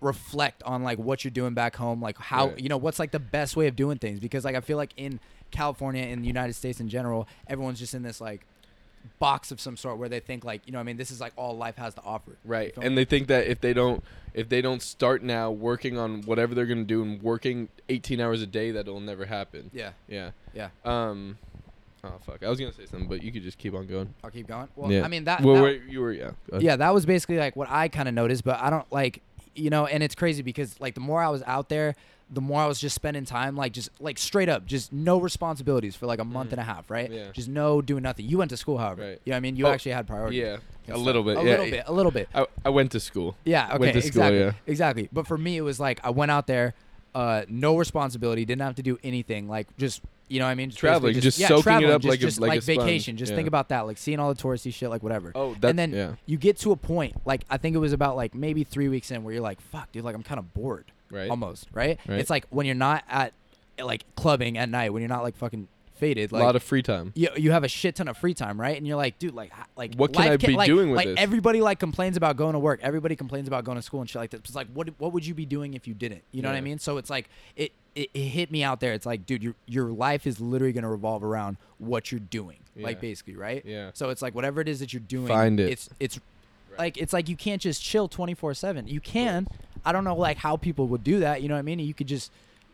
reflect 0.00 0.62
on 0.64 0.82
like 0.82 0.98
what 0.98 1.24
you're 1.24 1.30
doing 1.30 1.54
back 1.54 1.76
home, 1.76 2.00
like 2.00 2.18
how 2.18 2.52
you 2.56 2.68
know 2.68 2.76
what's 2.76 2.98
like 2.98 3.10
the 3.10 3.20
best 3.20 3.56
way 3.56 3.66
of 3.66 3.76
doing 3.76 3.98
things. 3.98 4.20
Because 4.20 4.44
like 4.44 4.54
I 4.54 4.60
feel 4.60 4.76
like 4.76 4.92
in 4.96 5.20
California, 5.52 6.02
and 6.02 6.22
the 6.22 6.26
United 6.26 6.54
States 6.54 6.80
in 6.80 6.88
general, 6.88 7.28
everyone's 7.46 7.78
just 7.78 7.94
in 7.94 8.02
this 8.02 8.20
like 8.20 8.46
box 9.18 9.50
of 9.50 9.60
some 9.60 9.76
sort 9.76 9.98
where 9.98 10.08
they 10.08 10.20
think 10.20 10.44
like 10.44 10.62
you 10.66 10.72
know, 10.72 10.78
I 10.78 10.82
mean, 10.82 10.96
this 10.96 11.10
is 11.10 11.20
like 11.20 11.32
all 11.36 11.56
life 11.56 11.76
has 11.76 11.94
to 11.94 12.02
offer. 12.02 12.32
Right. 12.44 12.72
And 12.80 12.96
they 12.96 13.04
think 13.04 13.28
that 13.28 13.46
if 13.46 13.60
they 13.60 13.72
don't 13.72 14.02
if 14.34 14.48
they 14.48 14.62
don't 14.62 14.80
start 14.82 15.22
now 15.22 15.50
working 15.50 15.98
on 15.98 16.22
whatever 16.22 16.54
they're 16.54 16.66
gonna 16.66 16.84
do 16.84 17.02
and 17.02 17.22
working 17.22 17.68
18 17.88 18.20
hours 18.20 18.42
a 18.42 18.46
day, 18.46 18.70
that 18.72 18.80
it'll 18.80 19.00
never 19.00 19.24
happen. 19.26 19.70
yeah, 19.72 19.90
Yeah. 20.08 20.30
yeah. 20.54 20.68
Um. 20.84 21.38
Oh 22.04 22.14
fuck! 22.26 22.42
I 22.42 22.48
was 22.48 22.58
gonna 22.58 22.72
say 22.72 22.84
something, 22.86 23.08
but 23.08 23.22
you 23.22 23.30
could 23.30 23.44
just 23.44 23.58
keep 23.58 23.74
on 23.74 23.86
going. 23.86 24.12
I'll 24.24 24.30
keep 24.30 24.48
going. 24.48 24.66
Well, 24.74 24.90
yeah. 24.90 25.04
I 25.04 25.08
mean 25.08 25.22
that. 25.24 25.40
Well, 25.42 25.54
that- 25.56 25.62
where 25.62 25.72
you 25.74 26.00
were, 26.00 26.12
yeah. 26.12 26.32
yeah, 26.58 26.74
that 26.74 26.92
was 26.92 27.06
basically 27.06 27.38
like 27.38 27.54
what 27.54 27.70
I 27.70 27.86
kind 27.86 28.08
of 28.08 28.14
noticed, 28.14 28.42
but 28.42 28.60
I 28.60 28.70
don't 28.70 28.90
like 28.92 29.22
you 29.54 29.70
know, 29.70 29.86
and 29.86 30.02
it's 30.02 30.14
crazy 30.16 30.42
because 30.42 30.80
like 30.80 30.94
the 30.94 31.00
more 31.00 31.22
I 31.22 31.28
was 31.28 31.42
out 31.46 31.68
there, 31.68 31.94
the 32.32 32.40
more 32.40 32.60
I 32.62 32.66
was 32.66 32.80
just 32.80 32.94
spending 32.94 33.24
time 33.24 33.54
like 33.56 33.72
just 33.72 33.90
like 34.00 34.18
straight 34.18 34.48
up, 34.48 34.64
just 34.66 34.92
no 34.92 35.20
responsibilities 35.20 35.94
for 35.94 36.06
like 36.06 36.18
a 36.18 36.24
month 36.24 36.48
Mhm. 36.48 36.52
and 36.54 36.60
a 36.60 36.64
half, 36.64 36.90
right? 36.90 37.10
Yeah. 37.10 37.24
Just 37.32 37.48
no 37.48 37.82
doing 37.82 38.02
nothing. 38.02 38.26
You 38.26 38.38
went 38.38 38.50
to 38.50 38.56
school, 38.56 38.78
however. 38.78 39.02
Right. 39.02 39.20
You 39.24 39.30
know 39.30 39.34
what 39.34 39.36
I 39.36 39.40
mean? 39.40 39.56
You 39.56 39.66
Oh, 39.66 39.70
actually 39.70 39.92
had 39.92 40.06
priorities. 40.06 40.40
Yeah, 40.40 40.94
a 40.94 40.96
little 40.96 41.22
bit. 41.22 41.36
A 41.36 41.40
yeah. 41.42 41.50
little 41.50 41.70
bit. 41.70 41.82
A 41.86 41.92
little 41.92 42.12
bit. 42.12 42.28
I, 42.34 42.46
I 42.64 42.70
went 42.70 42.90
to 42.92 43.00
school. 43.00 43.36
Yeah. 43.44 43.68
Okay. 43.68 43.78
Went 43.78 43.92
to 43.94 44.00
school, 44.02 44.08
exactly. 44.22 44.38
yeah. 44.40 44.52
Exactly. 44.66 45.08
But 45.12 45.26
for 45.26 45.36
me, 45.36 45.56
it 45.58 45.62
was 45.62 45.78
like 45.78 46.00
I 46.02 46.10
went 46.10 46.30
out 46.30 46.46
there, 46.46 46.74
uh, 47.14 47.42
no 47.48 47.76
responsibility, 47.76 48.44
didn't 48.44 48.62
have 48.62 48.76
to 48.76 48.82
do 48.82 48.98
anything. 49.02 49.48
Like 49.48 49.76
just 49.76 50.02
you 50.28 50.38
know 50.38 50.46
what 50.46 50.52
I 50.52 50.54
mean? 50.54 50.70
Just 50.70 50.80
Traveling, 50.80 51.12
basically 51.12 51.20
just 51.22 51.38
yeah, 51.38 51.48
soaking 51.48 51.82
it 51.82 51.90
up 51.90 52.02
just, 52.02 52.10
like 52.10 52.18
a- 52.18 52.22
just 52.22 52.40
like 52.40 52.48
a 52.48 52.54
like 52.54 52.62
sponge, 52.62 52.78
vacation. 52.78 53.16
Just 53.16 53.30
yeah. 53.32 53.36
think 53.36 53.48
about 53.48 53.68
that, 53.68 53.82
like 53.82 53.98
seeing 53.98 54.18
all 54.18 54.32
the 54.32 54.40
touristy 54.42 54.72
shit, 54.72 54.88
like 54.88 55.02
whatever. 55.02 55.32
Oh, 55.34 55.54
that, 55.60 55.70
and 55.70 55.78
then 55.78 55.92
yeah, 55.92 56.14
you 56.26 56.38
get 56.38 56.58
to 56.58 56.72
a 56.72 56.76
point, 56.76 57.14
like 57.24 57.44
I 57.50 57.58
think 57.58 57.76
it 57.76 57.80
was 57.80 57.92
about 57.92 58.16
like 58.16 58.34
maybe 58.34 58.64
three 58.64 58.88
weeks 58.88 59.10
in, 59.10 59.24
where 59.24 59.34
you're 59.34 59.42
like, 59.42 59.60
"Fuck, 59.60 59.92
dude, 59.92 60.04
like 60.04 60.14
I'm 60.14 60.22
kind 60.22 60.38
of 60.38 60.54
bored." 60.54 60.90
right. 61.12 61.30
almost, 61.30 61.68
right? 61.72 62.00
Right. 62.08 62.18
It's 62.18 62.30
like 62.30 62.46
when 62.50 62.66
you're 62.66 62.74
not 62.74 63.04
at 63.08 63.32
like 63.78 64.04
clubbing 64.16 64.58
at 64.58 64.68
night, 64.68 64.92
when 64.92 65.02
you're 65.02 65.08
not 65.08 65.22
like 65.22 65.36
fucking 65.36 65.68
faded, 66.02 66.32
a 66.32 66.36
lot 66.36 66.56
of 66.56 66.62
free 66.62 66.82
time. 66.82 67.12
you, 67.14 67.28
you 67.36 67.52
have 67.52 67.62
a 67.62 67.68
shit 67.68 67.94
ton 67.94 68.08
of 68.08 68.16
free 68.16 68.34
time, 68.34 68.60
right? 68.60 68.76
And 68.76 68.86
you're 68.86 68.96
like, 68.96 69.18
dude, 69.18 69.34
like, 69.34 69.52
like 69.76 69.94
What 69.94 70.12
can 70.12 70.32
I 70.32 70.36
be 70.36 70.56
like, 70.56 70.66
doing 70.66 70.90
with 70.90 70.96
like 70.96 71.06
this? 71.06 71.16
everybody 71.18 71.60
like 71.60 71.78
complains 71.78 72.16
about 72.16 72.36
going 72.36 72.54
to 72.54 72.58
work. 72.58 72.80
Everybody 72.82 73.14
complains 73.14 73.46
about 73.46 73.64
going 73.64 73.76
to 73.76 73.82
school 73.82 74.00
and 74.00 74.10
shit 74.10 74.20
like 74.20 74.30
that. 74.30 74.38
It's 74.38 74.54
like, 74.54 74.66
what 74.74 74.88
what 74.98 75.12
would 75.12 75.24
you 75.24 75.34
be 75.34 75.46
doing 75.46 75.74
if 75.74 75.86
you 75.86 75.94
didn't? 75.94 76.22
You 76.32 76.42
know 76.42 76.48
what 76.48 76.56
I 76.56 76.60
mean? 76.60 76.78
So 76.78 76.96
it's 76.98 77.08
like 77.10 77.28
it, 77.56 77.72
it 77.94 78.10
it 78.12 78.24
hit 78.24 78.50
me 78.50 78.64
out 78.64 78.80
there. 78.80 78.92
It's 78.92 79.06
like, 79.06 79.26
dude, 79.26 79.42
your 79.42 79.54
your 79.66 79.88
life 79.92 80.26
is 80.26 80.40
literally 80.40 80.72
gonna 80.72 80.90
revolve 80.90 81.22
around 81.22 81.56
what 81.78 82.10
you're 82.10 82.20
doing, 82.20 82.58
like 82.76 83.00
basically, 83.00 83.36
right? 83.36 83.64
Yeah. 83.64 83.90
So 83.94 84.10
it's 84.10 84.22
like 84.22 84.34
whatever 84.34 84.60
it 84.60 84.68
is 84.68 84.80
that 84.80 84.92
you're 84.92 85.00
doing, 85.00 85.28
Find 85.28 85.60
it. 85.60 85.70
It's 85.70 85.88
it's 86.00 86.20
like 86.78 86.96
it's 86.96 87.12
like 87.12 87.28
you 87.28 87.36
can't 87.36 87.62
just 87.62 87.82
chill 87.82 88.08
24 88.08 88.54
seven. 88.54 88.88
You 88.88 89.00
can. 89.00 89.46
I 89.84 89.92
don't 89.92 90.04
know 90.04 90.16
like 90.16 90.38
how 90.38 90.56
people 90.56 90.88
would 90.88 91.04
do 91.04 91.20
that. 91.20 91.42
You 91.42 91.48
know 91.48 91.54
what 91.54 91.60
I 91.60 91.62
mean? 91.62 91.78
You 91.78 91.94
could 91.94 92.06
just 92.08 92.30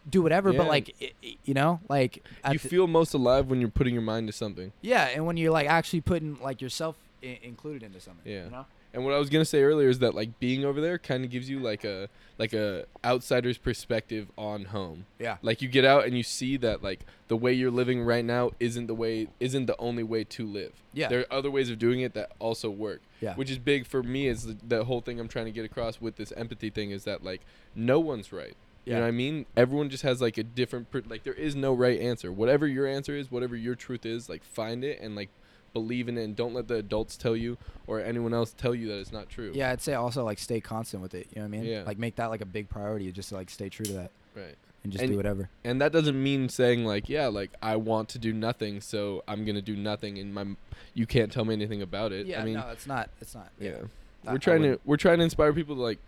do 0.09 0.23
whatever, 0.23 0.53
but 0.53 0.67
like 0.67 1.15
you 1.45 1.55
know, 1.55 1.81
like 1.89 2.25
at 2.45 2.53
You 2.55 2.59
the- 2.59 2.69
feel 2.69 2.87
most 2.87 3.15
alive 3.15 3.47
when 3.49 3.61
you're 3.61 3.71
putting 3.71 3.95
your 3.95 4.03
mind 4.03 4.27
to 4.29 4.33
something. 4.33 4.73
yeah, 4.81 5.07
and 5.09 5.27
when 5.27 5.37
you're 5.37 5.53
like 5.53 5.69
actually 5.69 6.01
putting 6.01 6.39
like 6.41 6.61
yourself 6.61 6.97
I- 7.23 7.39
included 7.43 7.83
into 7.83 8.01
something. 8.01 8.31
Yeah. 8.31 8.45
You 8.45 8.51
know? 8.51 8.67
And 8.95 9.05
what 9.05 9.13
I 9.13 9.19
was 9.19 9.29
gonna 9.29 9.45
say 9.45 9.63
earlier 9.63 9.91
is 9.91 9.99
that 9.99 10.15
like 10.15 10.41
being 10.41 10.65
over 10.65 10.81
there 10.81 10.97
kind 10.99 11.23
of 11.23 11.31
gives 11.31 11.51
you 11.51 11.61
like 11.61 11.85
a 11.85 12.09
like 12.39 12.55
a 12.55 12.87
outsider's 13.05 13.59
perspective 13.59 14.29
on 14.39 14.65
home. 14.67 15.05
Yeah. 15.19 15.37
Like 15.43 15.61
you 15.61 15.69
get 15.69 15.85
out 15.85 16.07
and 16.07 16.17
you 16.17 16.23
see 16.23 16.57
that 16.57 16.83
like 16.83 17.01
the 17.29 17.37
way 17.37 17.53
you're 17.53 17.71
living 17.71 18.01
right 18.03 18.25
now 18.25 18.53
isn't 18.59 18.87
the 18.87 18.95
way 18.95 19.29
isn't 19.41 19.67
the 19.67 19.77
only 19.79 20.03
way 20.03 20.25
to 20.25 20.47
live. 20.47 20.73
Yeah. 20.95 21.09
There 21.09 21.21
are 21.21 21.33
other 21.33 21.51
ways 21.51 21.69
of 21.69 21.79
doing 21.79 22.01
it 22.01 22.15
that 22.15 22.33
also 22.39 22.71
work. 22.71 23.03
Yeah. 23.21 23.35
Which 23.35 23.51
is 23.51 23.59
big 23.59 23.87
for 23.87 24.03
me 24.03 24.27
is 24.27 24.45
the, 24.45 24.57
the 24.67 24.85
whole 24.85 25.03
thing 25.03 25.21
I'm 25.21 25.29
trying 25.29 25.45
to 25.47 25.53
get 25.53 25.67
across 25.67 26.01
with 26.01 26.17
this 26.17 26.33
empathy 26.33 26.71
thing 26.71 26.91
is 26.91 27.05
that 27.05 27.23
like 27.23 27.43
no 27.75 28.01
one's 28.01 28.33
right. 28.33 28.57
You 28.89 28.95
know 28.95 29.01
what 29.03 29.09
I 29.09 29.13
mean? 29.13 29.47
Everyone 29.57 29.89
just 29.91 30.03
has 30.03 30.21
like 30.21 30.39
a 30.39 30.43
different 30.43 30.91
per- 30.91 31.03
like 31.09 31.23
there 31.25 31.33
is 31.35 31.55
no 31.55 31.75
right 31.75 32.01
answer. 32.01 32.33
Whatever 32.33 32.67
your 32.67 32.87
answer 32.87 33.15
is, 33.17 33.31
whatever 33.31 33.57
your 33.57 33.75
truth 33.75 34.07
is, 34.07 34.29
like 34.29 34.43
find 34.45 34.85
it 34.85 35.01
and 35.01 35.15
like 35.15 35.29
believe 35.75 36.09
in 36.09 36.17
it 36.17 36.23
and 36.25 36.35
don't 36.35 36.55
let 36.55 36.67
the 36.67 36.77
adults 36.77 37.17
tell 37.17 37.37
you 37.37 37.59
or 37.87 38.01
anyone 38.01 38.33
else 38.33 38.53
tell 38.57 38.75
you 38.75 38.89
that 38.89 38.99
it's 38.99 39.13
not 39.13 39.29
true. 39.29 39.53
Yeah, 39.55 39.71
I'd 39.71 39.83
say 39.83 39.95
also 39.95 40.25
like 40.25 40.39
stay 40.39 40.61
constant 40.61 41.03
with 41.03 41.15
it. 41.15 41.27
You 41.35 41.43
know 41.43 41.49
what 41.49 41.57
I 41.57 41.61
mean? 41.61 41.65
Yeah. 41.65 41.83
Like 41.87 41.99
make 41.99 42.17
that 42.17 42.27
like 42.31 42.41
a 42.41 42.47
big 42.47 42.69
priority. 42.69 43.13
Just 43.13 43.29
to, 43.29 43.35
like 43.37 43.51
stay 43.51 43.69
true 43.69 43.85
to 43.85 43.93
that 43.93 44.11
Right. 44.35 44.57
and 44.83 44.93
just 44.93 45.03
And- 45.03 45.13
do 45.13 45.17
whatever. 45.19 45.51
And 45.65 45.81
that 45.83 45.93
doesn't 45.93 46.21
mean 46.21 46.49
saying 46.49 46.87
like, 46.87 47.09
yeah, 47.11 47.27
like 47.27 47.51
I 47.61 47.77
want 47.77 48.09
to 48.11 48.19
do 48.19 48.33
nothing, 48.33 48.81
so 48.81 49.23
I'm 49.29 49.45
going 49.45 49.57
to 49.57 49.63
do 49.63 49.77
nothing 49.77 50.19
and 50.19 50.33
my 50.33 50.47
you 50.95 51.07
can't 51.07 51.31
tell 51.31 51.45
me 51.45 51.53
anything 51.53 51.83
about 51.83 52.13
it. 52.13 52.27
Yeah, 52.27 52.41
I 52.41 52.45
mean, 52.47 52.55
no, 52.55 52.69
it's 52.71 52.87
not. 52.87 53.11
It's 53.21 53.35
not. 53.35 53.51
yeah. 53.61 53.73
I 54.27 54.33
we're 54.33 54.39
trying 54.39 54.63
to 54.63 54.81
we're 54.87 54.97
trying 54.97 55.19
to 55.19 55.25
inspire 55.25 55.53
people 55.53 55.75
to 55.77 55.83
like 55.83 55.99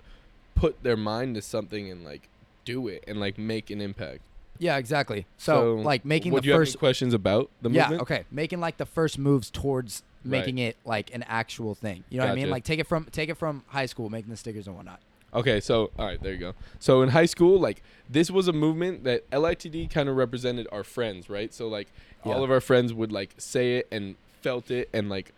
put 0.54 0.82
their 0.82 0.96
mind 0.96 1.34
to 1.36 1.42
something 1.42 1.90
and 1.90 2.02
like 2.04 2.28
do 2.72 2.88
it 2.88 3.04
and 3.08 3.20
like 3.20 3.38
make 3.38 3.70
an 3.70 3.80
impact. 3.80 4.20
Yeah, 4.58 4.76
exactly. 4.76 5.26
So, 5.38 5.76
like 5.76 6.04
making 6.04 6.32
would 6.32 6.42
the 6.42 6.48
you 6.48 6.54
first. 6.54 6.72
have 6.72 6.76
any 6.76 6.80
questions 6.80 7.14
about 7.14 7.50
the 7.62 7.70
yeah. 7.70 7.82
movement? 7.84 8.02
Okay. 8.02 8.24
Making 8.30 8.60
like 8.60 8.76
the 8.76 8.86
first 8.86 9.18
moves 9.18 9.50
towards 9.50 10.02
making 10.22 10.58
it 10.58 10.76
like 10.84 11.14
an 11.14 11.22
actual 11.26 11.74
thing. 11.74 12.04
You 12.10 12.18
know 12.18 12.26
what 12.26 12.32
I 12.32 12.34
mean? 12.34 12.44
Gotcha. 12.44 12.52
Like 12.52 12.64
take 12.64 12.78
it 12.78 12.86
from 12.86 13.04
take 13.06 13.30
it 13.30 13.36
from 13.38 13.64
high 13.68 13.86
school, 13.86 14.10
making 14.10 14.30
the 14.30 14.36
stickers 14.36 14.66
and 14.66 14.76
whatnot. 14.76 15.00
Okay, 15.32 15.60
so 15.60 15.90
all 15.98 16.06
right, 16.06 16.20
there 16.22 16.32
you 16.32 16.38
go. 16.38 16.54
So 16.78 17.02
in 17.02 17.08
high 17.10 17.26
school, 17.26 17.58
like 17.58 17.82
this 18.08 18.30
was 18.30 18.48
a 18.48 18.52
movement 18.52 19.04
that 19.04 19.28
LITD 19.30 19.90
kind 19.90 20.08
of 20.08 20.16
represented 20.16 20.66
our 20.72 20.84
friends, 20.84 21.30
right? 21.30 21.54
So 21.54 21.68
like 21.68 21.88
all 22.24 22.38
Yeah. 22.38 22.44
of 22.44 22.50
our 22.50 22.60
friends 22.60 22.92
would 22.92 23.12
like 23.12 23.34
say 23.38 23.78
it 23.78 23.88
and 23.90 24.16
felt 24.42 24.70
it 24.70 24.88
and 24.92 25.08
like 25.08 25.32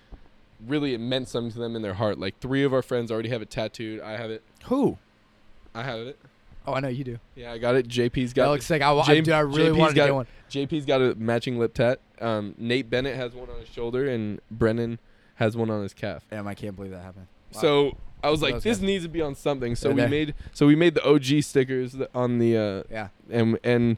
really 0.66 0.94
it 0.94 0.98
meant 0.98 1.28
something 1.28 1.52
to 1.52 1.58
them 1.58 1.76
in 1.76 1.82
their 1.82 1.94
heart. 1.94 2.18
Like 2.18 2.38
three 2.40 2.64
of 2.64 2.72
our 2.72 2.82
friends 2.82 3.12
already 3.12 3.28
have 3.28 3.42
it 3.42 3.50
tattooed. 3.50 4.00
I 4.00 4.16
have 4.16 4.30
it. 4.30 4.42
Who? 4.64 4.98
I 5.74 5.82
have 5.84 6.00
it. 6.00 6.18
Oh, 6.66 6.74
I 6.74 6.80
know 6.80 6.88
you 6.88 7.04
do. 7.04 7.18
Yeah, 7.34 7.52
I 7.52 7.58
got 7.58 7.74
it. 7.74 7.88
JP's 7.88 8.32
got 8.32 8.44
That 8.44 8.50
looks 8.50 8.70
like 8.70 8.82
I, 8.82 9.20
dude, 9.20 9.30
I 9.30 9.40
really 9.40 9.70
JP's 9.70 9.76
wanted 9.78 9.90
to 9.90 9.96
got- 9.96 10.06
get 10.06 10.14
one. 10.14 10.26
JP's 10.50 10.84
got 10.86 11.00
a 11.00 11.14
matching 11.16 11.58
lip 11.58 11.74
tat. 11.74 11.98
Um, 12.20 12.54
Nate 12.58 12.88
Bennett 12.88 13.16
has 13.16 13.34
one 13.34 13.48
on 13.50 13.58
his 13.58 13.68
shoulder 13.68 14.08
and 14.08 14.40
Brennan 14.50 14.98
has 15.36 15.56
one 15.56 15.70
on 15.70 15.82
his 15.82 15.92
calf. 15.94 16.24
Damn, 16.30 16.46
I 16.46 16.54
can't 16.54 16.76
believe 16.76 16.92
that 16.92 17.02
happened. 17.02 17.26
Wow. 17.54 17.60
So 17.60 17.96
I 18.22 18.30
was 18.30 18.42
like, 18.42 18.56
this 18.62 18.76
guys. 18.78 18.82
needs 18.82 19.04
to 19.04 19.08
be 19.08 19.20
on 19.22 19.34
something. 19.34 19.74
So 19.74 19.88
They're 19.88 19.94
we 19.96 20.00
there. 20.02 20.08
made 20.10 20.34
so 20.52 20.66
we 20.66 20.76
made 20.76 20.94
the 20.94 21.04
OG 21.08 21.42
stickers 21.42 21.96
on 22.14 22.38
the 22.38 22.56
uh, 22.56 22.82
yeah, 22.90 23.08
and 23.30 23.58
and 23.64 23.96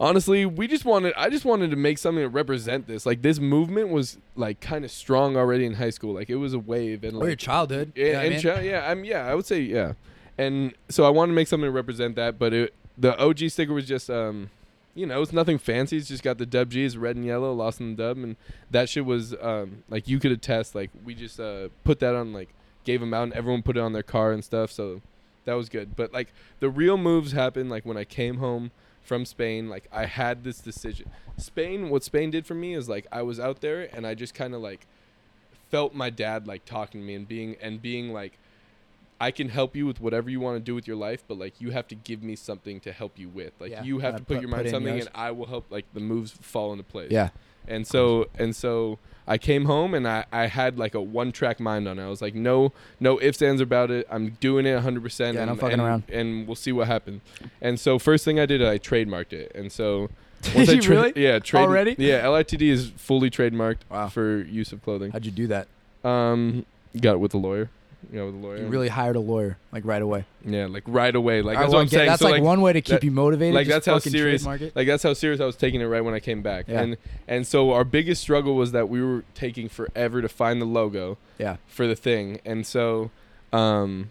honestly 0.00 0.46
we 0.46 0.68
just 0.68 0.84
wanted 0.84 1.12
i 1.16 1.28
just 1.28 1.44
wanted 1.44 1.70
to 1.70 1.76
make 1.76 1.98
something 1.98 2.22
to 2.22 2.28
represent 2.28 2.86
this 2.86 3.04
like 3.04 3.20
this 3.22 3.40
movement 3.40 3.88
was 3.88 4.16
like 4.36 4.60
kind 4.60 4.84
of 4.84 4.90
strong 4.92 5.36
already 5.36 5.66
in 5.66 5.74
high 5.74 5.90
school 5.90 6.14
like 6.14 6.30
it 6.30 6.36
was 6.36 6.52
a 6.54 6.58
wave 6.58 7.02
and 7.02 7.16
or 7.16 7.26
your 7.26 7.34
childhood. 7.34 7.90
yeah, 7.96 8.06
you 8.06 8.12
know 8.12 8.20
I 8.20 8.28
mean? 8.28 8.40
chi- 8.40 8.60
yeah 8.60 8.90
i'm 8.90 9.04
yeah 9.04 9.26
i 9.26 9.34
would 9.34 9.44
say 9.46 9.60
yeah 9.60 9.94
and 10.38 10.74
so 10.88 11.04
i 11.04 11.08
wanted 11.08 11.32
to 11.32 11.34
make 11.34 11.48
something 11.48 11.66
to 11.66 11.72
represent 11.72 12.16
that 12.16 12.38
but 12.38 12.52
it 12.52 12.74
the 12.96 13.16
og 13.22 13.38
sticker 13.48 13.74
was 13.74 13.86
just 13.86 14.08
um 14.08 14.50
you 14.94 15.04
know 15.04 15.20
it's 15.20 15.32
nothing 15.32 15.58
fancy 15.58 15.96
it's 15.96 16.08
just 16.08 16.22
got 16.22 16.38
the 16.38 16.46
dub 16.46 16.70
g 16.70 16.84
it's 16.84 16.96
red 16.96 17.16
and 17.16 17.24
yellow 17.24 17.52
lost 17.52 17.80
in 17.80 17.96
the 17.96 18.02
dub 18.02 18.16
and 18.16 18.36
that 18.70 18.88
shit 18.88 19.04
was 19.04 19.34
um 19.40 19.82
like 19.88 20.08
you 20.08 20.18
could 20.18 20.32
attest 20.32 20.74
like 20.74 20.90
we 21.04 21.14
just 21.14 21.38
uh 21.38 21.68
put 21.84 22.00
that 22.00 22.14
on 22.14 22.32
like 22.32 22.48
gave 22.84 23.00
them 23.00 23.12
out 23.12 23.24
and 23.24 23.32
everyone 23.34 23.62
put 23.62 23.76
it 23.76 23.80
on 23.80 23.92
their 23.92 24.02
car 24.02 24.32
and 24.32 24.44
stuff 24.44 24.70
so 24.70 25.02
that 25.44 25.54
was 25.54 25.68
good 25.68 25.94
but 25.96 26.12
like 26.12 26.32
the 26.60 26.70
real 26.70 26.96
moves 26.96 27.32
happened 27.32 27.68
like 27.68 27.84
when 27.84 27.96
i 27.96 28.04
came 28.04 28.38
home 28.38 28.70
from 29.08 29.24
Spain, 29.24 29.68
like 29.68 29.88
I 29.90 30.04
had 30.04 30.44
this 30.44 30.58
decision. 30.58 31.10
Spain, 31.38 31.88
what 31.88 32.04
Spain 32.04 32.30
did 32.30 32.46
for 32.46 32.54
me 32.54 32.74
is 32.74 32.88
like 32.88 33.06
I 33.10 33.22
was 33.22 33.40
out 33.40 33.62
there 33.62 33.88
and 33.92 34.06
I 34.06 34.14
just 34.14 34.34
kind 34.34 34.54
of 34.54 34.60
like 34.60 34.86
felt 35.70 35.94
my 35.94 36.10
dad 36.10 36.46
like 36.46 36.64
talking 36.66 37.00
to 37.00 37.06
me 37.06 37.14
and 37.14 37.26
being 37.26 37.56
and 37.60 37.80
being 37.80 38.12
like 38.12 38.38
I 39.20 39.30
can 39.32 39.48
help 39.48 39.74
you 39.74 39.84
with 39.86 40.00
whatever 40.00 40.30
you 40.30 40.38
want 40.40 40.56
to 40.56 40.60
do 40.60 40.74
with 40.74 40.86
your 40.86 40.96
life, 40.96 41.24
but 41.26 41.38
like 41.38 41.60
you 41.60 41.70
have 41.70 41.88
to 41.88 41.94
give 41.94 42.22
me 42.22 42.36
something 42.36 42.78
to 42.80 42.92
help 42.92 43.18
you 43.18 43.28
with. 43.28 43.52
Like 43.58 43.70
Yeah, 43.72 43.82
you 43.82 43.98
have 43.98 44.12
gotta 44.14 44.18
to 44.22 44.24
put, 44.26 44.34
put- 44.36 44.40
your 44.42 44.50
mind 44.50 44.66
in 44.66 44.72
something 44.72 44.94
yours. 44.94 45.06
and 45.06 45.16
I 45.16 45.30
will 45.32 45.46
help 45.46 45.66
like 45.70 45.86
the 45.92 46.00
moves 46.00 46.30
fall 46.32 46.70
into 46.72 46.84
place. 46.84 47.10
Yeah. 47.10 47.30
And 47.66 47.86
so 47.86 48.28
and 48.38 48.54
so 48.56 48.98
I 49.26 49.36
came 49.36 49.66
home 49.66 49.92
and 49.92 50.08
I, 50.08 50.24
I 50.32 50.46
had 50.46 50.78
like 50.78 50.94
a 50.94 51.02
one 51.02 51.32
track 51.32 51.60
mind 51.60 51.86
on 51.86 51.98
it. 51.98 52.04
I 52.04 52.08
was 52.08 52.22
like, 52.22 52.34
no, 52.34 52.72
no 52.98 53.20
ifs, 53.20 53.42
ands 53.42 53.60
about 53.60 53.90
it. 53.90 54.06
I'm 54.10 54.30
doing 54.40 54.64
it 54.64 54.80
100%. 54.80 55.34
Yeah, 55.34 55.44
no 55.44 55.50
and, 55.52 55.60
fucking 55.60 55.72
and, 55.74 55.82
around. 55.82 56.02
And 56.10 56.46
we'll 56.46 56.54
see 56.56 56.72
what 56.72 56.86
happens. 56.86 57.20
And 57.60 57.78
so 57.78 57.98
first 57.98 58.24
thing 58.24 58.40
I 58.40 58.46
did, 58.46 58.64
I 58.64 58.78
trademarked 58.78 59.34
it. 59.34 59.52
And 59.54 59.70
so 59.70 60.08
Did 60.42 60.70
I 60.70 60.72
you 60.74 60.80
tra- 60.80 60.94
really? 60.96 61.12
Yeah, 61.16 61.40
trade 61.40 61.62
Already? 61.62 61.96
Yeah, 61.98 62.22
LITD 62.24 62.62
is 62.62 62.90
fully 62.96 63.28
trademarked 63.28 63.78
Wow. 63.90 64.08
for 64.08 64.38
use 64.42 64.72
of 64.72 64.82
clothing. 64.82 65.10
How'd 65.10 65.26
you 65.26 65.32
do 65.32 65.48
that? 65.48 65.66
Um, 66.04 66.64
got 66.98 67.14
it 67.14 67.18
with 67.20 67.34
a 67.34 67.38
lawyer. 67.38 67.68
It 68.12 68.20
with 68.22 68.34
a 68.34 68.38
lawyer. 68.38 68.56
You 68.58 68.66
really 68.68 68.88
hired 68.88 69.16
a 69.16 69.20
lawyer 69.20 69.58
like 69.72 69.84
right 69.84 70.00
away. 70.00 70.24
Yeah, 70.44 70.66
like 70.66 70.84
right 70.86 71.14
away. 71.14 71.42
Like 71.42 71.58
that's 71.58 71.68
well, 71.68 71.74
what 71.74 71.80
I'm 71.80 71.86
get- 71.86 71.90
saying. 71.98 72.06
That's 72.08 72.22
so 72.22 72.30
like, 72.30 72.42
one 72.42 72.60
way 72.62 72.72
to 72.72 72.80
keep 72.80 73.00
that- 73.00 73.04
you 73.04 73.10
motivated. 73.10 73.54
like, 73.54 73.66
that's 73.66 73.86
how 73.86 73.98
serious- 73.98 74.46
like 74.46 74.86
that's 74.86 75.02
how 75.02 75.12
serious 75.12 75.40
I 75.40 75.44
was 75.44 75.56
taking 75.56 75.80
it 75.80 75.86
right 75.86 76.02
when 76.02 76.14
I 76.14 76.20
came 76.20 76.40
back. 76.40 76.66
Yeah. 76.68 76.80
And 76.82 76.96
and 77.26 77.46
so 77.46 77.72
our 77.72 77.84
biggest 77.84 78.22
struggle 78.22 78.54
was 78.54 78.72
that 78.72 78.88
we 78.88 79.02
were 79.02 79.24
taking 79.34 79.68
forever 79.68 80.22
to 80.22 80.28
find 80.28 80.60
the 80.62 80.66
logo 80.66 81.18
Yeah. 81.38 81.56
for 81.66 81.86
the 81.86 81.96
thing. 81.96 82.40
And 82.46 82.66
so 82.66 83.10
um 83.52 84.10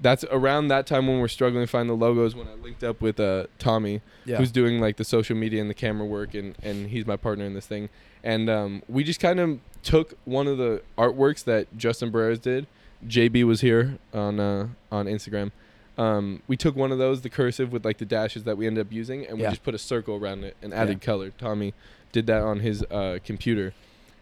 that's 0.00 0.24
around 0.32 0.66
that 0.68 0.84
time 0.86 1.06
when 1.06 1.20
we're 1.20 1.28
struggling 1.28 1.62
to 1.64 1.70
find 1.70 1.88
the 1.88 1.94
logos 1.94 2.34
when 2.34 2.48
I 2.48 2.54
linked 2.54 2.82
up 2.82 3.00
with 3.00 3.20
uh 3.20 3.46
Tommy 3.58 4.00
Yeah. 4.24 4.36
who's 4.38 4.50
doing 4.50 4.80
like 4.80 4.96
the 4.96 5.04
social 5.04 5.36
media 5.36 5.60
and 5.60 5.70
the 5.70 5.74
camera 5.74 6.06
work 6.06 6.34
and 6.34 6.56
and 6.62 6.88
he's 6.90 7.06
my 7.06 7.16
partner 7.16 7.44
in 7.44 7.54
this 7.54 7.66
thing. 7.66 7.88
And 8.24 8.50
um 8.50 8.82
we 8.88 9.04
just 9.04 9.20
kind 9.20 9.38
of 9.40 9.58
took 9.82 10.14
one 10.24 10.46
of 10.48 10.58
the 10.58 10.82
artworks 10.98 11.44
that 11.44 11.66
Justin 11.78 12.10
Barreras 12.10 12.38
did. 12.40 12.66
JB 13.06 13.44
was 13.44 13.60
here 13.60 13.98
on 14.12 14.38
uh 14.40 14.68
on 14.90 15.06
Instagram. 15.06 15.50
Um, 15.98 16.42
we 16.48 16.56
took 16.56 16.74
one 16.74 16.90
of 16.90 16.98
those, 16.98 17.20
the 17.20 17.28
cursive 17.28 17.70
with 17.70 17.84
like 17.84 17.98
the 17.98 18.06
dashes 18.06 18.44
that 18.44 18.56
we 18.56 18.66
ended 18.66 18.86
up 18.86 18.92
using, 18.92 19.26
and 19.26 19.36
we 19.36 19.42
Yeah. 19.42 19.50
just 19.50 19.62
put 19.62 19.74
a 19.74 19.78
circle 19.78 20.16
around 20.16 20.42
it 20.44 20.56
and 20.62 20.72
added 20.72 21.00
color. 21.02 21.30
Tommy 21.36 21.74
did 22.12 22.26
that 22.28 22.42
on 22.42 22.60
his 22.60 22.82
uh, 22.90 23.18
computer, 23.24 23.74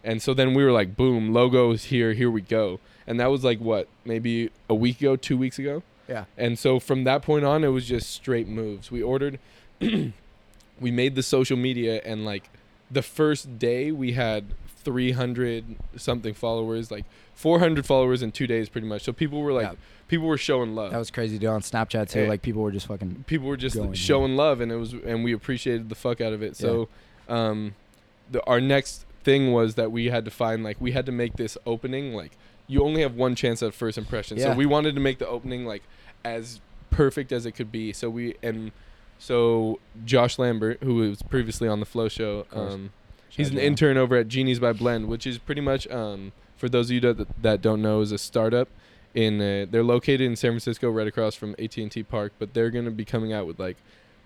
and 0.03 0.21
so 0.21 0.35
then 0.35 0.53
we 0.55 0.65
were 0.65 0.73
like, 0.73 0.97
boom, 0.97 1.33
logos 1.33 1.85
here, 1.85 2.13
here 2.13 2.31
we 2.31 2.41
go. 2.41 2.81
And 3.07 3.19
that 3.21 3.27
was 3.31 3.45
like 3.45 3.61
what, 3.61 3.87
maybe 4.05 4.51
a 4.69 4.75
week 4.75 5.01
ago, 5.01 5.15
two 5.17 5.37
weeks 5.37 5.59
ago. 5.59 5.83
Yeah. 6.09 6.25
And 6.37 6.59
so 6.59 6.81
from 6.81 7.05
that 7.05 7.23
point 7.23 7.45
on, 7.45 7.63
it 7.65 7.69
was 7.69 7.87
just 7.87 8.11
straight 8.11 8.49
moves. 8.49 8.91
We 8.91 9.01
ordered, 9.03 9.39
we 9.81 10.91
made 10.91 11.15
the 11.15 11.23
social 11.23 11.57
media, 11.57 12.01
and 12.05 12.25
like 12.25 12.51
the 12.91 13.03
first 13.03 13.59
day 13.59 13.93
we 13.93 14.13
had 14.13 14.45
300 14.83 15.77
something 15.97 16.35
followers, 16.35 16.91
like 16.91 17.05
400 17.35 17.87
followers 17.87 18.23
in 18.23 18.33
two 18.33 18.47
days, 18.47 18.69
pretty 18.69 18.87
much. 18.87 19.03
So 19.03 19.13
people 19.13 19.41
were 19.43 19.53
like, 19.53 19.67
Yeah. 19.69 19.75
people 20.09 20.27
were 20.27 20.39
showing 20.39 20.75
love. 20.75 20.93
That 20.93 20.99
was 20.99 21.11
crazy, 21.11 21.39
dude. 21.39 21.49
On 21.51 21.61
Snapchat 21.61 22.11
too, 22.11 22.23
Yeah. 22.23 22.29
like 22.29 22.43
people 22.43 22.63
were 22.63 22.73
just 22.73 22.87
fucking. 22.87 23.25
people 23.27 23.47
were 23.49 23.57
just 23.57 23.77
going, 23.77 23.91
yeah. 23.91 23.95
showing 23.95 24.37
love, 24.37 24.61
and 24.61 24.71
it 24.73 24.77
was, 24.77 24.93
and 24.93 25.25
we 25.25 25.33
appreciated 25.33 25.89
the 25.89 25.95
fuck 25.95 26.21
out 26.21 26.33
of 26.33 26.43
it. 26.43 26.57
So, 26.57 26.89
um, 27.29 27.75
the 28.31 28.45
our 28.47 28.61
next 28.61 29.07
thing 29.23 29.53
was 29.53 29.75
that 29.75 29.93
we 29.93 30.07
had 30.07 30.25
to 30.25 30.31
find 30.31 30.63
like 30.65 30.81
we 30.81 30.93
had 30.93 31.05
to 31.07 31.13
make 31.13 31.35
this 31.37 31.59
opening 31.67 32.15
like 32.15 32.33
you 32.67 32.83
only 32.83 33.03
have 33.03 33.15
one 33.15 33.35
chance 33.35 33.63
at 33.63 33.75
first 33.75 33.99
impression. 33.99 34.39
Yeah. 34.39 34.53
So 34.53 34.55
we 34.55 34.65
wanted 34.65 34.95
to 34.95 35.01
make 35.01 35.19
the 35.19 35.27
opening 35.27 35.67
like 35.67 35.83
as 36.25 36.61
perfect 36.91 37.33
as 37.33 37.45
it 37.45 37.53
could 37.53 37.71
be. 37.73 37.93
So 37.93 38.09
we 38.09 38.37
and 38.43 38.71
so 39.19 39.79
Josh 40.05 40.39
Lambert, 40.39 40.83
who 40.83 40.95
was 40.97 41.23
previously 41.23 41.69
on 41.69 41.81
the 41.81 41.87
Flow 41.87 42.09
Show, 42.09 42.47
um, 42.53 42.93
he's 43.31 43.51
an 43.51 43.59
intern 43.59 43.97
over 43.97 44.17
at 44.17 44.29
Genies 44.29 44.59
by 44.59 44.73
Blend, 44.73 45.09
which 45.09 45.27
is 45.27 45.39
pretty 45.39 45.61
much 45.61 45.89
um, 45.89 46.33
for 46.57 46.69
those 46.69 46.91
of 46.91 46.95
you 46.95 47.01
that 47.01 47.43
that 47.43 47.63
don't 47.63 47.83
know, 47.83 48.01
is 48.01 48.13
a 48.13 48.19
startup. 48.19 48.69
In 49.15 49.41
uh, 49.41 49.67
they're 49.69 49.83
located 49.83 50.21
in 50.21 50.37
San 50.37 50.53
Francisco, 50.53 50.91
right 50.91 51.07
across 51.07 51.35
from 51.35 51.57
AT 51.59 51.77
and 51.77 51.91
T 51.91 52.03
Park, 52.03 52.33
but 52.39 52.55
they're 52.55 52.71
gonna 52.71 52.91
be 52.91 53.05
coming 53.05 53.33
out 53.33 53.47
with 53.47 53.59
like 53.59 53.77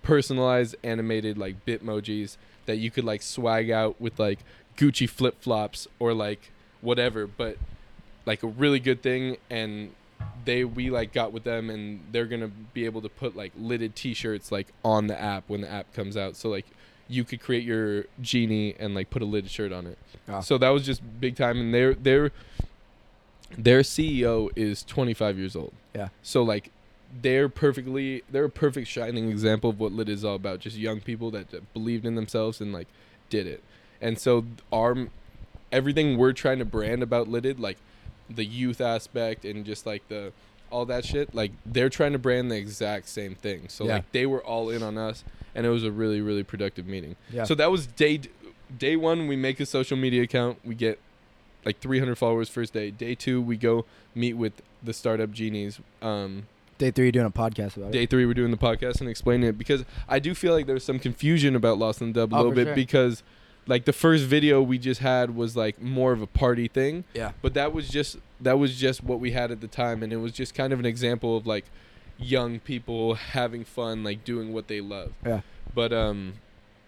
personalized 0.03 0.75
animated 0.83 1.37
like 1.37 1.65
bitmojis 1.65 2.37
that 2.67 2.77
you 2.77 2.91
could 2.91 3.03
like 3.03 3.21
swag 3.21 3.71
out 3.71 3.99
with 3.99 4.19
like 4.19 4.39
Gucci 4.77 5.09
flip 5.09 5.41
flops 5.41 5.87
or 5.97 6.13
like 6.13 6.51
whatever, 6.81 7.25
but 7.25 7.57
like 8.25 8.43
a 8.43 8.47
really 8.47 8.79
good 8.79 9.01
thing 9.01 9.37
and 9.49 9.91
they 10.45 10.63
we 10.63 10.89
like 10.89 11.13
got 11.13 11.31
with 11.31 11.43
them 11.43 11.69
and 11.69 11.99
they're 12.11 12.25
gonna 12.25 12.49
be 12.73 12.85
able 12.85 13.01
to 13.01 13.09
put 13.09 13.35
like 13.35 13.55
LITD 13.59 13.93
t-shirts 13.95 14.51
like 14.51 14.67
on 14.83 15.07
the 15.07 15.19
app 15.19 15.43
when 15.47 15.61
the 15.61 15.69
app 15.69 15.91
comes 15.93 16.15
out 16.15 16.35
so 16.35 16.49
like 16.49 16.65
you 17.07 17.23
could 17.23 17.39
create 17.39 17.63
your 17.63 18.05
genie 18.21 18.75
and 18.79 18.95
like 18.95 19.09
put 19.09 19.21
a 19.21 19.25
LITD 19.25 19.49
shirt 19.49 19.71
on 19.71 19.85
it 19.87 19.97
Wow. 20.27 20.41
so 20.41 20.57
that 20.57 20.69
was 20.69 20.83
just 20.85 21.01
big 21.19 21.35
time 21.35 21.59
and 21.59 21.73
their 21.73 21.93
their 21.93 22.31
their 23.57 23.81
ceo 23.81 24.49
is 24.55 24.83
25 24.83 25.37
years 25.37 25.55
old 25.55 25.73
Yeah. 25.93 26.09
so 26.23 26.41
like 26.43 26.71
they're 27.21 27.47
perfectly 27.47 28.23
they're 28.29 28.45
a 28.45 28.49
perfect 28.49 28.87
shining 28.87 29.29
example 29.29 29.69
of 29.69 29.79
what 29.79 29.91
lit 29.91 30.09
is 30.09 30.25
all 30.25 30.35
about 30.35 30.59
just 30.59 30.77
young 30.77 30.99
people 30.99 31.31
that, 31.31 31.51
that 31.51 31.71
believed 31.73 32.05
in 32.05 32.15
themselves 32.15 32.59
and 32.59 32.73
like 32.73 32.87
did 33.29 33.45
it 33.47 33.61
and 34.01 34.17
so 34.19 34.45
our 34.73 35.07
everything 35.71 36.17
we're 36.17 36.33
trying 36.33 36.59
to 36.59 36.65
brand 36.65 37.03
about 37.03 37.27
LITD 37.29 37.59
like 37.59 37.77
the 38.29 38.43
youth 38.45 38.81
aspect 38.81 39.45
and 39.45 39.63
just 39.65 39.85
like 39.85 40.05
the 40.09 40.31
all 40.71 40.85
that 40.85 41.05
shit 41.05 41.33
like 41.35 41.51
they're 41.65 41.89
trying 41.89 42.11
to 42.13 42.19
brand 42.19 42.49
the 42.51 42.57
exact 42.57 43.07
same 43.07 43.35
thing 43.35 43.69
so 43.69 43.85
Yeah. 43.85 43.93
like 43.97 44.11
they 44.11 44.25
were 44.25 44.43
all 44.43 44.69
in 44.71 44.81
on 44.81 44.97
us 44.97 45.23
and 45.55 45.65
it 45.65 45.69
was 45.69 45.83
a 45.83 45.91
really 45.91 46.21
really 46.21 46.43
productive 46.43 46.85
meeting 46.85 47.15
Yeah. 47.31 47.43
so 47.45 47.55
that 47.55 47.71
was 47.71 47.87
day 47.87 48.21
day 48.77 48.95
one 48.95 49.27
we 49.27 49.35
make 49.35 49.59
a 49.59 49.65
social 49.65 49.97
media 49.97 50.23
account 50.23 50.59
we 50.65 50.75
get 50.75 50.99
like 51.65 51.79
300 51.79 52.15
followers 52.15 52.49
first 52.49 52.73
day 52.73 52.91
day 52.91 53.15
two 53.15 53.41
we 53.41 53.57
go 53.57 53.85
meet 54.13 54.33
with 54.33 54.61
the 54.83 54.93
startup 54.93 55.31
genies 55.31 55.79
um 56.01 56.43
Day 56.77 56.91
three, 56.91 57.05
you're 57.05 57.11
doing 57.13 57.25
a 57.25 57.31
podcast 57.31 57.77
about 57.77 57.87
it. 57.89 57.93
day 57.93 58.05
three 58.05 58.25
we're 58.25 58.33
doing 58.33 58.51
the 58.51 58.57
podcast 58.57 58.99
and 58.99 59.09
explaining 59.09 59.47
it 59.47 59.57
because 59.57 59.85
i 60.09 60.19
do 60.19 60.35
feel 60.35 60.51
like 60.53 60.65
there's 60.67 60.83
some 60.83 60.99
confusion 60.99 61.55
about 61.55 61.77
lost 61.77 62.01
in 62.01 62.11
the 62.11 62.19
dub 62.21 62.33
a 62.33 62.35
Oh, 62.35 62.39
little 62.39 62.51
bit 62.51 62.65
sure. 62.67 62.75
because 62.75 63.23
like 63.67 63.85
the 63.85 63.93
first 63.93 64.25
video 64.25 64.61
we 64.61 64.77
just 64.77 64.99
had 65.01 65.35
was 65.35 65.55
like 65.55 65.81
more 65.81 66.11
of 66.11 66.21
a 66.21 66.27
party 66.27 66.67
thing 66.67 67.03
Yeah. 67.13 67.31
but 67.41 67.53
that 67.53 67.71
was 67.73 67.87
just 67.87 68.17
that 68.41 68.59
was 68.59 68.75
just 68.75 69.03
what 69.03 69.19
we 69.21 69.31
had 69.31 69.51
at 69.51 69.61
the 69.61 69.67
time 69.67 70.03
and 70.03 70.11
it 70.11 70.17
was 70.17 70.33
just 70.33 70.53
kind 70.53 70.73
of 70.73 70.79
an 70.79 70.85
example 70.85 71.37
of 71.37 71.47
like 71.47 71.63
young 72.17 72.59
people 72.59 73.15
having 73.15 73.63
fun 73.65 74.03
like 74.03 74.23
doing 74.23 74.53
what 74.53 74.67
they 74.67 74.79
love 74.81 75.11
Yeah. 75.25 75.41
but 75.73 75.91
um 75.91 76.35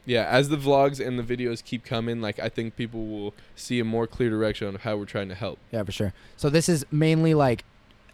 yeah 0.06 0.26
as 0.30 0.48
the 0.50 0.56
vlogs 0.58 1.06
and 1.06 1.20
the 1.20 1.24
videos 1.24 1.62
keep 1.64 1.84
coming 1.84 2.22
like 2.22 2.40
i 2.40 2.48
think 2.48 2.78
people 2.78 3.06
will 3.08 3.34
see 3.56 3.80
a 3.80 3.84
more 3.84 4.08
clear 4.08 4.30
direction 4.30 4.74
of 4.74 4.82
how 4.84 4.96
we're 4.96 5.06
trying 5.06 5.28
to 5.30 5.36
help 5.36 5.60
Yeah, 5.72 5.84
for 5.84 5.92
sure. 5.92 6.14
So 6.38 6.50
this 6.50 6.70
is 6.70 6.86
mainly 6.92 7.34
like 7.34 7.66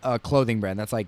a 0.01 0.17
clothing 0.20 0.60
brand. 0.60 0.79
That's 0.79 0.91
like 0.91 1.08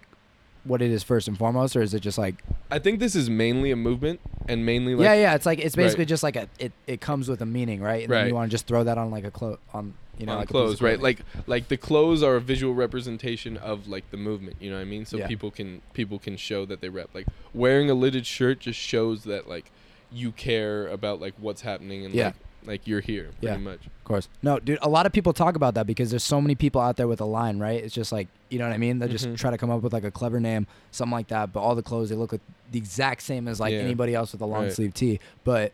what 0.66 0.82
it 0.82 0.92
is 0.92 1.04
first 1.04 1.28
and 1.28 1.38
foremost, 1.38 1.76
or 1.76 1.82
is 1.82 1.94
it 1.94 2.00
just 2.02 2.18
like? 2.18 2.36
i 2.72 2.80
think 2.80 3.00
this 3.00 3.16
is 3.16 3.30
mainly 3.30 3.70
a 3.72 3.76
movement 3.76 4.20
and 4.48 4.66
mainly 4.66 4.96
like 4.96 5.06
yeah, 5.06 5.14
yeah. 5.14 5.36
It's 5.36 5.46
like 5.46 5.60
it's 5.60 5.76
basically 5.76 6.02
Right. 6.04 6.10
just 6.10 6.24
like 6.24 6.36
a 6.36 6.48
it. 6.60 6.72
It 6.88 7.00
comes 7.02 7.30
with 7.30 7.42
a 7.42 7.46
meaning, 7.46 7.82
right? 7.82 8.04
And 8.04 8.12
then 8.12 8.22
Right. 8.22 8.28
you 8.28 8.36
want 8.36 8.50
to 8.50 8.54
just 8.54 8.68
throw 8.68 8.84
that 8.84 8.98
on 8.98 9.12
like 9.12 9.24
a 9.24 9.32
clo 9.32 9.58
on 9.74 9.94
you 10.18 10.26
know 10.26 10.34
on 10.34 10.40
like 10.40 10.48
clothes, 10.50 10.82
right? 10.82 11.00
Like 11.00 11.20
like 11.48 11.68
the 11.68 11.78
clothes 11.78 12.24
are 12.24 12.36
a 12.36 12.42
visual 12.42 12.74
representation 12.74 13.58
of 13.58 13.88
like 13.88 14.10
the 14.12 14.18
movement. 14.18 14.58
You 14.60 14.70
know 14.72 14.78
what 14.78 14.82
I 14.82 14.86
mean? 14.86 15.06
So 15.06 15.18
Yeah. 15.18 15.28
people 15.28 15.52
can 15.52 15.82
people 15.94 16.20
can 16.20 16.38
show 16.38 16.66
that 16.66 16.82
they 16.82 16.90
rep. 16.90 17.10
Like 17.14 17.28
wearing 17.54 17.90
a 17.90 17.96
LITD 17.96 18.26
shirt 18.26 18.60
just 18.60 18.80
shows 18.80 19.24
that 19.26 19.48
like 19.48 19.72
you 20.12 20.32
care 20.32 20.88
about 20.88 21.20
like 21.22 21.34
what's 21.40 21.62
happening 21.62 22.06
and 22.06 22.14
Yeah. 22.16 22.26
like 22.28 22.36
like 22.68 22.88
you're 22.88 23.02
here 23.02 23.30
Yeah. 23.42 23.58
much. 23.58 23.86
Of 23.86 24.04
course. 24.04 24.28
No, 24.44 24.60
dude, 24.60 24.80
a 24.82 24.90
lot 24.90 25.06
of 25.06 25.12
people 25.12 25.34
talk 25.34 25.56
about 25.56 25.74
that 25.76 25.86
because 25.88 26.10
there's 26.10 26.24
so 26.24 26.40
many 26.42 26.56
people 26.56 26.82
out 26.82 26.98
there 26.98 27.08
with 27.08 27.22
a 27.22 27.26
line, 27.26 27.60
right? 27.60 27.84
It's 27.84 27.94
just 27.94 28.12
like, 28.12 28.28
you 28.50 28.60
know 28.60 28.68
what 28.68 28.74
I 28.74 28.78
mean? 28.78 29.00
They 29.00 29.08
just 29.08 29.28
Mhm. 29.28 29.38
try 29.38 29.52
to 29.52 29.58
come 29.58 29.70
up 29.72 29.82
with 29.82 29.94
like 29.94 30.04
a 30.04 30.12
clever 30.12 30.40
name, 30.40 30.68
something 30.92 31.12
like 31.14 31.28
that, 31.30 31.52
but 31.54 31.60
all 31.62 31.76
the 31.76 31.82
clothes 31.84 32.10
they 32.10 32.16
look 32.16 32.32
like 32.32 32.42
the 32.72 32.78
exact 32.78 33.22
same 33.24 33.48
as 33.48 33.60
like 33.60 33.74
Yeah. 33.74 33.80
anybody 33.80 34.14
else 34.16 34.32
with 34.32 34.42
a 34.42 34.46
long 34.46 34.64
Right. 34.64 34.74
sleeve 34.74 34.94
tee. 34.94 35.20
But 35.44 35.72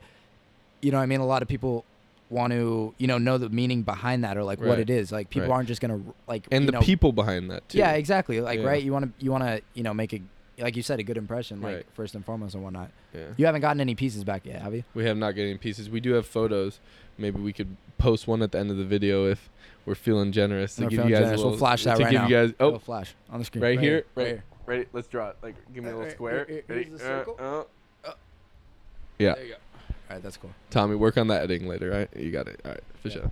you 0.82 0.92
know 0.92 0.98
what 0.98 1.04
I 1.04 1.08
mean? 1.08 1.20
A 1.20 1.26
lot 1.26 1.42
of 1.42 1.48
people 1.48 1.86
want 2.30 2.54
to, 2.54 2.94
you 2.98 3.08
know, 3.08 3.18
know 3.18 3.38
the 3.38 3.50
meaning 3.50 3.82
behind 3.84 4.24
that 4.24 4.38
or 4.38 4.44
like 4.44 4.60
what 4.62 4.80
it 4.80 4.90
is. 4.90 5.12
Like 5.12 5.30
people 5.30 5.50
Right. 5.50 5.56
aren't 5.56 5.68
just 5.68 5.82
going 5.82 5.92
to 6.04 6.14
like 6.28 6.48
And 6.52 6.66
the 6.68 6.72
know, 6.72 6.80
people 6.82 7.12
behind 7.12 7.52
that 7.52 7.68
too. 7.68 7.78
Yeah, 7.78 7.92
exactly. 7.92 8.40
Like 8.40 8.60
Yeah. 8.60 8.66
right, 8.68 8.82
you 8.84 8.94
want 8.94 9.06
to 9.20 9.24
you 9.26 9.32
want 9.32 9.44
to, 9.44 9.62
you 9.74 9.84
know, 9.84 9.94
make 9.94 10.14
a 10.14 10.22
like 10.60 10.76
you 10.76 10.84
said 10.84 11.00
a 11.00 11.04
good 11.04 11.18
impression 11.18 11.62
like 11.62 11.76
Right. 11.78 11.86
first 11.94 12.14
and 12.16 12.24
foremost 12.26 12.54
and 12.56 12.64
whatnot. 12.64 12.92
Yeah. 13.14 13.28
You 13.38 13.46
haven't 13.46 13.62
gotten 13.62 13.82
any 13.82 13.96
pieces 13.96 14.24
back 14.24 14.46
yet, 14.46 14.62
have 14.62 14.74
you? 14.76 14.84
We 14.94 15.06
have 15.06 15.18
not 15.18 15.32
getting 15.36 15.58
pieces. 15.58 15.90
We 15.90 16.00
do 16.00 16.14
have 16.14 16.26
photos. 16.26 16.80
Maybe 17.18 17.40
we 17.40 17.54
could 17.54 17.76
post 17.98 18.28
one 18.28 18.42
at 18.42 18.52
the 18.52 18.60
end 18.60 18.70
of 18.72 18.78
the 18.78 18.86
video 18.86 19.26
if 19.28 19.50
we're 19.86 19.96
feeling 19.96 20.32
generous 20.32 20.76
to 20.76 20.84
We're 20.84 20.90
give 20.90 20.98
feeling 20.98 21.10
you 21.10 21.16
guys 21.16 21.22
generous. 21.24 21.40
a 21.40 21.44
We'll 21.44 21.52
little, 21.52 21.60
flash 21.60 21.84
that 21.86 21.98
to 21.98 22.04
right 22.04 22.12
give 22.12 22.22
now. 22.22 22.28
you 22.28 22.36
guys 22.48 22.54
Little 22.60 22.76
oh 22.76 22.80
flash 22.80 23.16
on 23.30 23.40
the 23.40 23.46
screen. 23.46 23.64
right, 23.64 23.80
here 23.80 24.06
right, 24.16 24.28
here. 24.28 24.44
Ready? 24.66 24.86
Let's 24.94 25.08
draw 25.08 25.30
it. 25.30 25.38
Like 25.42 25.56
give 25.74 25.84
me 25.84 25.90
a 25.90 25.94
little 25.94 26.04
right, 26.06 26.12
square. 26.14 26.46
here- 26.48 26.64
Ready? 26.68 26.84
here's 26.86 27.00
the 27.00 27.06
Uh, 27.06 27.20
circle. 27.26 27.36
uh. 28.06 28.12
Yeah. 29.20 29.36
There 29.36 29.44
you 29.46 29.50
go. 29.52 29.56
All 30.10 30.16
right, 30.16 30.24
that's 30.24 30.38
cool. 30.38 30.52
Tommy, 30.70 30.96
work 30.96 31.18
on 31.18 31.28
that 31.28 31.44
editing 31.44 31.68
later, 31.68 31.90
right? 31.90 32.10
You 32.18 32.32
got 32.32 32.48
it. 32.48 32.60
All 32.66 32.72
right, 32.72 32.84
for 33.02 33.08
Yeah. 33.08 33.14
sure. 33.14 33.32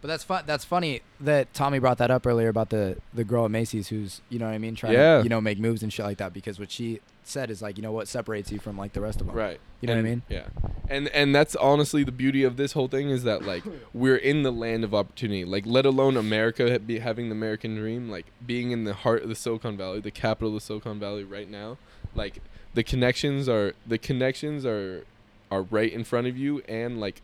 But 0.00 0.08
that's 0.08 0.22
fun. 0.22 0.44
That's 0.46 0.64
funny 0.64 1.00
that 1.20 1.52
Tommy 1.54 1.80
brought 1.80 1.98
that 1.98 2.10
up 2.10 2.24
earlier 2.26 2.48
about 2.48 2.70
the 2.70 2.98
the 3.12 3.24
girl 3.24 3.44
at 3.44 3.50
Macy's 3.50 3.88
who's 3.88 4.20
you 4.28 4.38
know 4.38 4.46
what 4.46 4.54
I 4.54 4.58
mean 4.58 4.74
trying 4.76 4.92
Yeah. 4.92 5.18
to 5.18 5.22
you 5.24 5.28
know 5.28 5.40
make 5.40 5.58
moves 5.58 5.82
and 5.82 5.92
shit 5.92 6.06
like 6.06 6.18
that 6.18 6.32
because 6.32 6.58
what 6.60 6.70
she 6.70 7.00
said 7.24 7.50
is 7.50 7.60
like 7.60 7.76
you 7.76 7.82
know 7.82 7.90
what 7.92 8.06
separates 8.08 8.50
you 8.52 8.58
from 8.60 8.78
like 8.78 8.92
the 8.92 9.00
rest 9.00 9.20
of 9.20 9.26
them. 9.26 9.34
Right. 9.34 9.58
You 9.80 9.88
know 9.88 9.94
what 9.94 9.98
I 10.00 10.02
mean? 10.02 10.22
Yeah. 10.28 10.44
And 10.88 11.08
and 11.08 11.34
that's 11.34 11.56
honestly 11.56 12.04
the 12.04 12.12
beauty 12.12 12.44
of 12.44 12.56
this 12.56 12.72
whole 12.72 12.86
thing 12.86 13.10
is 13.10 13.24
that 13.24 13.42
like 13.44 13.64
we're 13.92 14.16
in 14.16 14.44
the 14.44 14.52
land 14.52 14.84
of 14.84 14.94
opportunity. 14.94 15.44
Like 15.44 15.64
let 15.66 15.84
alone 15.84 16.16
America 16.16 16.70
ha- 16.70 16.78
be 16.78 17.00
having 17.00 17.28
the 17.28 17.34
American 17.34 17.74
dream, 17.74 18.08
like 18.08 18.26
being 18.46 18.70
in 18.70 18.84
the 18.84 18.94
heart 18.94 19.24
of 19.24 19.28
the 19.28 19.34
Silicon 19.34 19.76
Valley, 19.76 20.00
the 20.00 20.10
capital 20.12 20.48
of 20.50 20.54
the 20.54 20.60
Silicon 20.60 21.00
Valley 21.00 21.24
right 21.24 21.50
now. 21.50 21.76
Like 22.14 22.40
the 22.74 22.84
connections 22.84 23.48
are 23.48 23.74
the 23.84 23.98
connections 23.98 24.64
are 24.64 25.04
are 25.50 25.62
right 25.62 25.92
in 25.92 26.04
front 26.04 26.28
of 26.28 26.36
you 26.38 26.60
and 26.68 27.00
like 27.00 27.20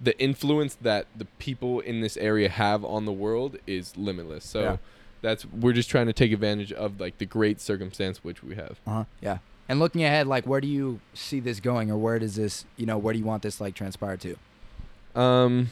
the 0.00 0.18
influence 0.20 0.74
that 0.80 1.06
the 1.16 1.26
people 1.38 1.80
in 1.80 2.00
this 2.00 2.16
area 2.16 2.48
have 2.48 2.84
on 2.84 3.04
the 3.04 3.12
world 3.12 3.56
is 3.66 3.96
limitless. 3.96 4.44
So 4.44 4.60
Yeah. 4.62 4.76
that's 5.22 5.44
we're 5.46 5.74
just 5.74 5.90
trying 5.90 6.06
to 6.06 6.12
take 6.12 6.32
advantage 6.32 6.72
of 6.72 6.98
like 7.00 7.18
the 7.18 7.26
great 7.26 7.60
circumstance 7.60 8.24
which 8.24 8.42
we 8.42 8.54
have. 8.54 8.80
Uh 8.86 8.90
huh. 8.90 9.04
Yeah. 9.20 9.38
And 9.68 9.78
looking 9.78 10.02
ahead, 10.02 10.26
like 10.26 10.46
where 10.46 10.60
do 10.60 10.66
you 10.68 11.00
see 11.14 11.38
this 11.38 11.60
going, 11.60 11.90
or 11.90 11.96
where 11.98 12.18
does 12.18 12.36
this 12.36 12.64
you 12.76 12.86
know 12.86 12.98
where 12.98 13.12
do 13.12 13.18
you 13.18 13.24
want 13.26 13.42
this 13.42 13.60
like 13.60 13.74
transpire 13.74 14.16
to? 14.16 14.36
Um, 15.14 15.68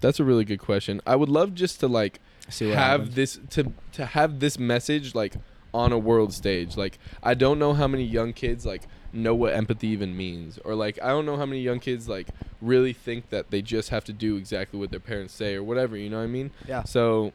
that's 0.00 0.20
a 0.20 0.24
really 0.24 0.44
good 0.44 0.58
question. 0.60 1.00
I 1.06 1.16
would 1.16 1.28
love 1.28 1.54
just 1.54 1.80
to 1.80 1.88
like 1.88 2.20
See 2.48 2.68
have 2.68 3.00
happens. 3.00 3.14
this 3.14 3.40
to 3.50 3.72
to 3.92 4.06
have 4.06 4.40
this 4.40 4.58
message 4.58 5.14
like 5.14 5.34
on 5.74 5.92
a 5.92 5.98
world 5.98 6.32
stage. 6.32 6.76
Like 6.76 6.98
I 7.22 7.34
don't 7.34 7.58
know 7.58 7.74
how 7.74 7.88
many 7.88 8.04
young 8.04 8.32
kids 8.32 8.64
like 8.64 8.82
know 9.16 9.34
what 9.34 9.52
empathy 9.54 9.88
even 9.88 10.16
means, 10.16 10.58
or 10.64 10.74
like 10.74 10.98
I 11.02 11.08
don't 11.08 11.26
know 11.26 11.36
how 11.36 11.46
many 11.46 11.60
young 11.60 11.80
kids 11.80 12.08
like 12.08 12.28
really 12.60 12.92
think 12.92 13.30
that 13.30 13.50
they 13.50 13.62
just 13.62 13.88
have 13.90 14.04
to 14.04 14.12
do 14.12 14.36
exactly 14.36 14.78
what 14.78 14.90
their 14.90 15.00
parents 15.00 15.34
say 15.34 15.54
or 15.54 15.62
whatever. 15.62 15.96
You 15.96 16.10
know 16.10 16.18
what 16.18 16.24
I 16.24 16.28
mean? 16.28 16.50
Yeah. 16.68 16.84
So 16.84 17.32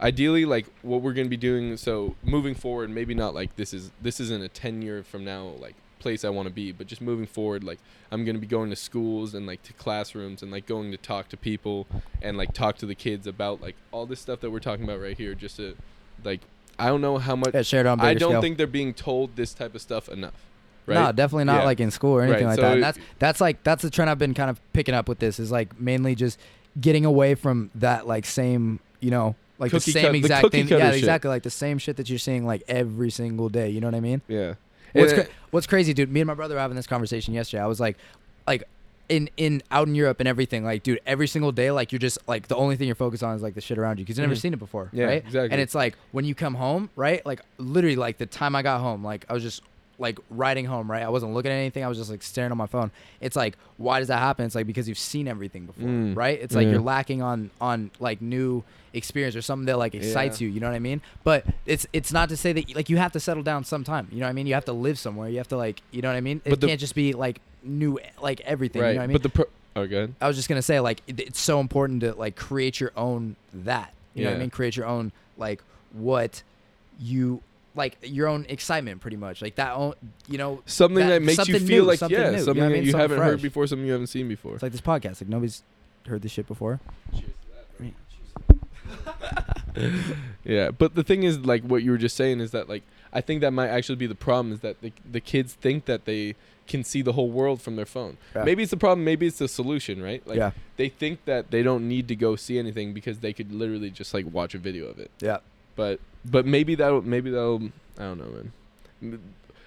ideally 0.00 0.44
like 0.44 0.66
what 0.82 1.00
we're 1.00 1.12
going 1.12 1.26
to 1.26 1.30
be 1.30 1.36
doing 1.36 1.76
so 1.76 2.16
moving 2.24 2.54
forward 2.54 2.90
maybe 2.90 3.14
not 3.14 3.34
like 3.34 3.54
this 3.56 3.72
is 3.72 3.90
this 4.02 4.18
isn't 4.18 4.42
a 4.42 4.48
10 4.48 4.82
year 4.82 5.02
from 5.02 5.24
now 5.24 5.44
like 5.60 5.74
place 6.00 6.24
i 6.24 6.28
want 6.28 6.48
to 6.48 6.52
be 6.52 6.72
but 6.72 6.86
just 6.88 7.00
moving 7.00 7.26
forward 7.26 7.62
like 7.62 7.78
i'm 8.10 8.24
going 8.24 8.34
to 8.34 8.40
be 8.40 8.46
going 8.48 8.68
to 8.68 8.74
schools 8.76 9.32
and 9.32 9.46
like 9.46 9.62
to 9.62 9.72
classrooms 9.74 10.42
and 10.42 10.50
like 10.50 10.66
going 10.66 10.90
to 10.90 10.96
talk 10.96 11.28
to 11.28 11.36
people 11.36 11.86
and 12.20 12.36
like 12.36 12.52
talk 12.52 12.76
to 12.76 12.84
the 12.84 12.94
kids 12.96 13.26
about 13.28 13.60
like 13.62 13.76
all 13.92 14.06
this 14.06 14.18
stuff 14.18 14.40
that 14.40 14.50
we're 14.50 14.58
talking 14.58 14.84
about 14.84 15.00
right 15.00 15.16
here 15.16 15.34
just 15.34 15.56
to 15.56 15.76
like 16.24 16.40
i 16.78 16.86
don't 16.88 17.00
know 17.00 17.18
how 17.18 17.36
much 17.36 17.54
Yeah, 17.54 17.62
share 17.62 17.80
it 17.80 17.86
on 17.86 18.00
i 18.00 18.12
don't 18.14 18.30
scale. 18.30 18.40
think 18.40 18.58
they're 18.58 18.66
being 18.66 18.92
told 18.92 19.36
this 19.36 19.54
type 19.54 19.74
of 19.74 19.80
stuff 19.80 20.08
enough 20.08 20.34
right 20.90 21.04
No, 21.06 21.12
definitely 21.12 21.44
not 21.44 21.60
Yeah. 21.60 21.64
like 21.64 21.80
in 21.80 21.90
school 21.90 22.12
or 22.12 22.22
anything 22.22 22.44
Right, 22.46 22.50
like 22.50 22.56
so 22.56 22.62
that. 22.62 22.72
And 22.74 22.82
that's 22.82 22.98
that's 23.18 23.40
like 23.40 23.62
that's 23.64 23.82
the 23.82 23.90
trend 23.90 24.10
I've 24.10 24.18
been 24.18 24.34
kind 24.34 24.50
of 24.50 24.60
picking 24.72 24.94
up 24.94 25.08
with 25.08 25.18
this 25.18 25.38
is 25.40 25.50
like 25.50 25.80
mainly 25.80 26.14
just 26.14 26.38
getting 26.80 27.04
away 27.04 27.34
from 27.34 27.70
that 27.76 28.06
like 28.06 28.24
same 28.26 28.80
you 29.00 29.10
know 29.10 29.34
like 29.58 29.72
the 29.72 29.80
same 29.80 30.12
the 30.12 30.18
exact 30.18 30.44
cookie 30.44 30.62
thing. 30.62 30.78
Yeah, 30.78 30.90
shit. 30.90 30.98
exactly 31.00 31.28
like 31.28 31.42
the 31.42 31.50
same 31.50 31.78
shit 31.78 31.96
that 31.96 32.08
you're 32.08 32.18
seeing 32.18 32.46
like 32.46 32.62
every 32.68 33.10
single 33.10 33.48
day. 33.48 33.68
You 33.70 33.80
know 33.80 33.86
what 33.88 33.94
I 33.94 34.00
mean? 34.00 34.22
yeah 34.28 34.54
What's 34.92 35.12
cra- 35.12 35.26
what's 35.52 35.66
crazy, 35.66 35.92
dude? 35.94 36.10
Me 36.10 36.20
and 36.20 36.26
my 36.26 36.34
brother 36.34 36.54
were 36.54 36.60
having 36.60 36.76
this 36.76 36.86
conversation 36.86 37.32
yesterday. 37.34 37.62
I 37.62 37.66
was 37.66 37.78
like, 37.78 37.96
like 38.46 38.64
in 39.08 39.28
in 39.36 39.62
out 39.70 39.86
in 39.86 39.94
Europe 39.94 40.18
and 40.20 40.28
everything, 40.28 40.64
like 40.64 40.82
dude, 40.82 41.00
every 41.06 41.26
single 41.28 41.52
day, 41.52 41.70
like 41.70 41.92
you're 41.92 41.98
just 42.00 42.18
like 42.26 42.48
the 42.48 42.56
only 42.56 42.74
thing 42.76 42.86
you're 42.88 42.94
focused 42.96 43.22
on 43.22 43.36
is 43.36 43.42
like 43.42 43.54
the 43.54 43.60
shit 43.60 43.78
around 43.78 43.98
you 43.98 44.04
because 44.04 44.18
you've 44.18 44.26
never 44.28 44.36
Mhm. 44.36 44.42
seen 44.42 44.52
it 44.52 44.58
before, 44.58 44.88
Yeah, 44.92 45.04
right? 45.04 45.24
exactly. 45.24 45.50
And 45.52 45.60
it's 45.60 45.74
like 45.76 45.94
when 46.12 46.24
you 46.24 46.34
come 46.34 46.54
home, 46.54 46.90
right? 46.96 47.24
Like 47.26 47.40
literally, 47.58 47.96
like 47.96 48.18
the 48.18 48.26
time 48.26 48.56
I 48.56 48.62
got 48.62 48.80
home, 48.80 49.04
like 49.04 49.26
I 49.28 49.32
was 49.32 49.42
just 49.44 49.62
like 50.00 50.18
riding 50.30 50.64
home, 50.64 50.90
right? 50.90 51.02
I 51.02 51.08
wasn't 51.10 51.34
looking 51.34 51.52
at 51.52 51.56
anything. 51.56 51.84
I 51.84 51.88
was 51.88 51.98
just 51.98 52.10
like 52.10 52.22
staring 52.22 52.50
on 52.50 52.58
my 52.58 52.66
phone. 52.66 52.90
It's 53.20 53.36
like, 53.36 53.56
why 53.76 53.98
does 54.00 54.08
that 54.08 54.18
happen? 54.18 54.46
It's 54.46 54.54
like 54.54 54.66
because 54.66 54.88
you've 54.88 54.98
seen 54.98 55.28
everything 55.28 55.66
before, 55.66 55.86
Mm. 55.88 56.16
right? 56.16 56.40
It's 56.40 56.54
like 56.54 56.64
Yeah. 56.64 56.72
you're 56.72 56.80
lacking 56.80 57.20
on 57.22 57.50
on 57.60 57.90
like 58.00 58.20
new 58.22 58.64
experience 58.92 59.36
or 59.36 59.42
something 59.42 59.66
that 59.66 59.78
like 59.78 59.94
excites 59.94 60.40
Yeah. 60.40 60.48
you. 60.48 60.54
You 60.54 60.60
know 60.60 60.68
what 60.68 60.74
I 60.74 60.80
mean? 60.80 61.00
But 61.22 61.44
it's 61.66 61.86
it's 61.92 62.12
not 62.12 62.28
to 62.30 62.36
say 62.36 62.52
that 62.54 62.74
like 62.74 62.88
you 62.88 62.96
have 62.96 63.12
to 63.12 63.20
settle 63.20 63.42
down 63.42 63.62
sometime. 63.64 64.08
You 64.10 64.18
know 64.20 64.26
what 64.26 64.30
I 64.30 64.32
mean? 64.32 64.46
You 64.48 64.54
have 64.54 64.64
to 64.64 64.72
live 64.72 64.98
somewhere. 64.98 65.28
You 65.28 65.36
have 65.36 65.48
to 65.48 65.56
like 65.56 65.82
you 65.92 66.02
know 66.02 66.08
what 66.08 66.16
I 66.16 66.20
mean? 66.22 66.40
It 66.44 66.50
But 66.50 66.60
the- 66.60 66.66
can't 66.68 66.80
just 66.80 66.94
be 66.94 67.12
like 67.12 67.40
new 67.62 67.98
like 68.22 68.40
everything. 68.40 68.80
right. 68.82 68.88
You 68.88 68.94
know 68.94 69.00
what 69.00 69.04
I 69.04 69.06
mean? 69.08 69.14
But 69.14 69.22
the 69.22 69.28
pro- 69.28 69.44
oh, 69.76 69.86
good. 69.86 70.14
I 70.20 70.26
was 70.26 70.36
just 70.36 70.48
gonna 70.48 70.62
say 70.62 70.80
like 70.80 71.02
it, 71.06 71.20
it's 71.20 71.40
so 71.40 71.60
important 71.60 72.00
to 72.00 72.14
like 72.14 72.36
create 72.36 72.80
your 72.80 72.92
own 72.96 73.36
that. 73.52 73.92
You 74.14 74.24
know 74.24 74.30
what 74.30 74.36
I 74.36 74.40
mean? 74.40 74.50
Create 74.50 74.76
your 74.76 74.86
own 74.86 75.12
like 75.36 75.62
what 75.92 76.42
you 76.98 77.42
like 77.76 77.96
your 78.02 78.26
own 78.28 78.44
excitement 78.48 79.00
pretty 79.00 79.16
much 79.16 79.40
like 79.42 79.54
that 79.54 79.74
own 79.76 79.94
you 80.28 80.38
know 80.38 80.60
Something 80.66 80.98
that- 81.06 81.08
that, 81.08 81.22
makes 81.22 81.38
you 81.38 81.44
something 81.54 81.66
feel 81.68 81.82
new, 81.84 81.88
like 81.88 81.98
something 82.00 82.18
yeah, 82.18 82.30
new, 82.30 82.30
you 82.32 82.36
know 82.38 82.44
something 82.44 82.62
I 82.64 82.68
that 82.68 82.72
mean? 82.74 82.84
you 82.84 82.90
Something 82.90 83.10
haven't 83.10 83.24
heard 83.24 83.42
before, 83.42 83.66
something 83.66 83.86
you 83.86 83.92
haven't 83.92 84.08
seen 84.08 84.28
before. 84.28 84.54
it's 84.54 84.62
like 84.62 84.72
this 84.72 84.80
podcast 84.80 85.20
like 85.22 85.28
nobody's 85.28 85.62
heard 86.06 86.22
this 86.22 86.32
shit 86.32 86.46
before 86.48 86.80
Yeah, 90.44 90.70
but 90.72 90.94
the 90.94 91.04
thing 91.04 91.22
is, 91.22 91.38
like 91.40 91.62
what 91.62 91.82
you 91.82 91.90
were 91.92 91.98
just 91.98 92.16
saying, 92.16 92.40
is 92.40 92.50
that 92.50 92.68
like 92.68 92.82
I 93.12 93.20
think 93.20 93.40
that 93.42 93.52
might 93.52 93.68
actually 93.68 93.96
be 93.96 94.06
the 94.06 94.14
problem 94.14 94.52
is 94.52 94.60
that 94.60 94.80
the 94.80 94.92
the 95.10 95.20
kids 95.20 95.54
think 95.54 95.84
that 95.84 96.04
they 96.06 96.34
can 96.66 96.82
see 96.84 97.02
the 97.02 97.12
whole 97.12 97.30
world 97.30 97.60
from 97.62 97.76
their 97.76 97.86
phone. 97.86 98.16
Yeah. 98.34 98.44
Maybe 98.44 98.62
it's 98.62 98.70
the 98.70 98.76
problem, 98.76 99.04
maybe 99.04 99.26
it's 99.26 99.38
the 99.38 99.48
solution, 99.48 100.02
right? 100.02 100.26
Like 100.26 100.38
yeah 100.38 100.50
they 100.76 100.88
think 100.88 101.24
that 101.26 101.50
they 101.50 101.62
don't 101.62 101.86
need 101.88 102.08
to 102.08 102.16
go 102.16 102.36
see 102.36 102.58
anything 102.58 102.92
because 102.92 103.18
they 103.18 103.32
could 103.32 103.52
literally 103.52 103.90
just 103.90 104.12
like 104.12 104.26
watch 104.32 104.54
a 104.54 104.58
video 104.58 104.86
of 104.86 104.98
it. 104.98 105.10
yeah 105.20 105.38
But 105.76 106.00
but 106.24 106.46
maybe 106.46 106.74
that'll 106.74 107.02
maybe 107.02 107.30
that'll 107.30 107.70
I 107.98 108.02
don't 108.02 108.18
know, 108.18 108.42
man. 109.02 109.20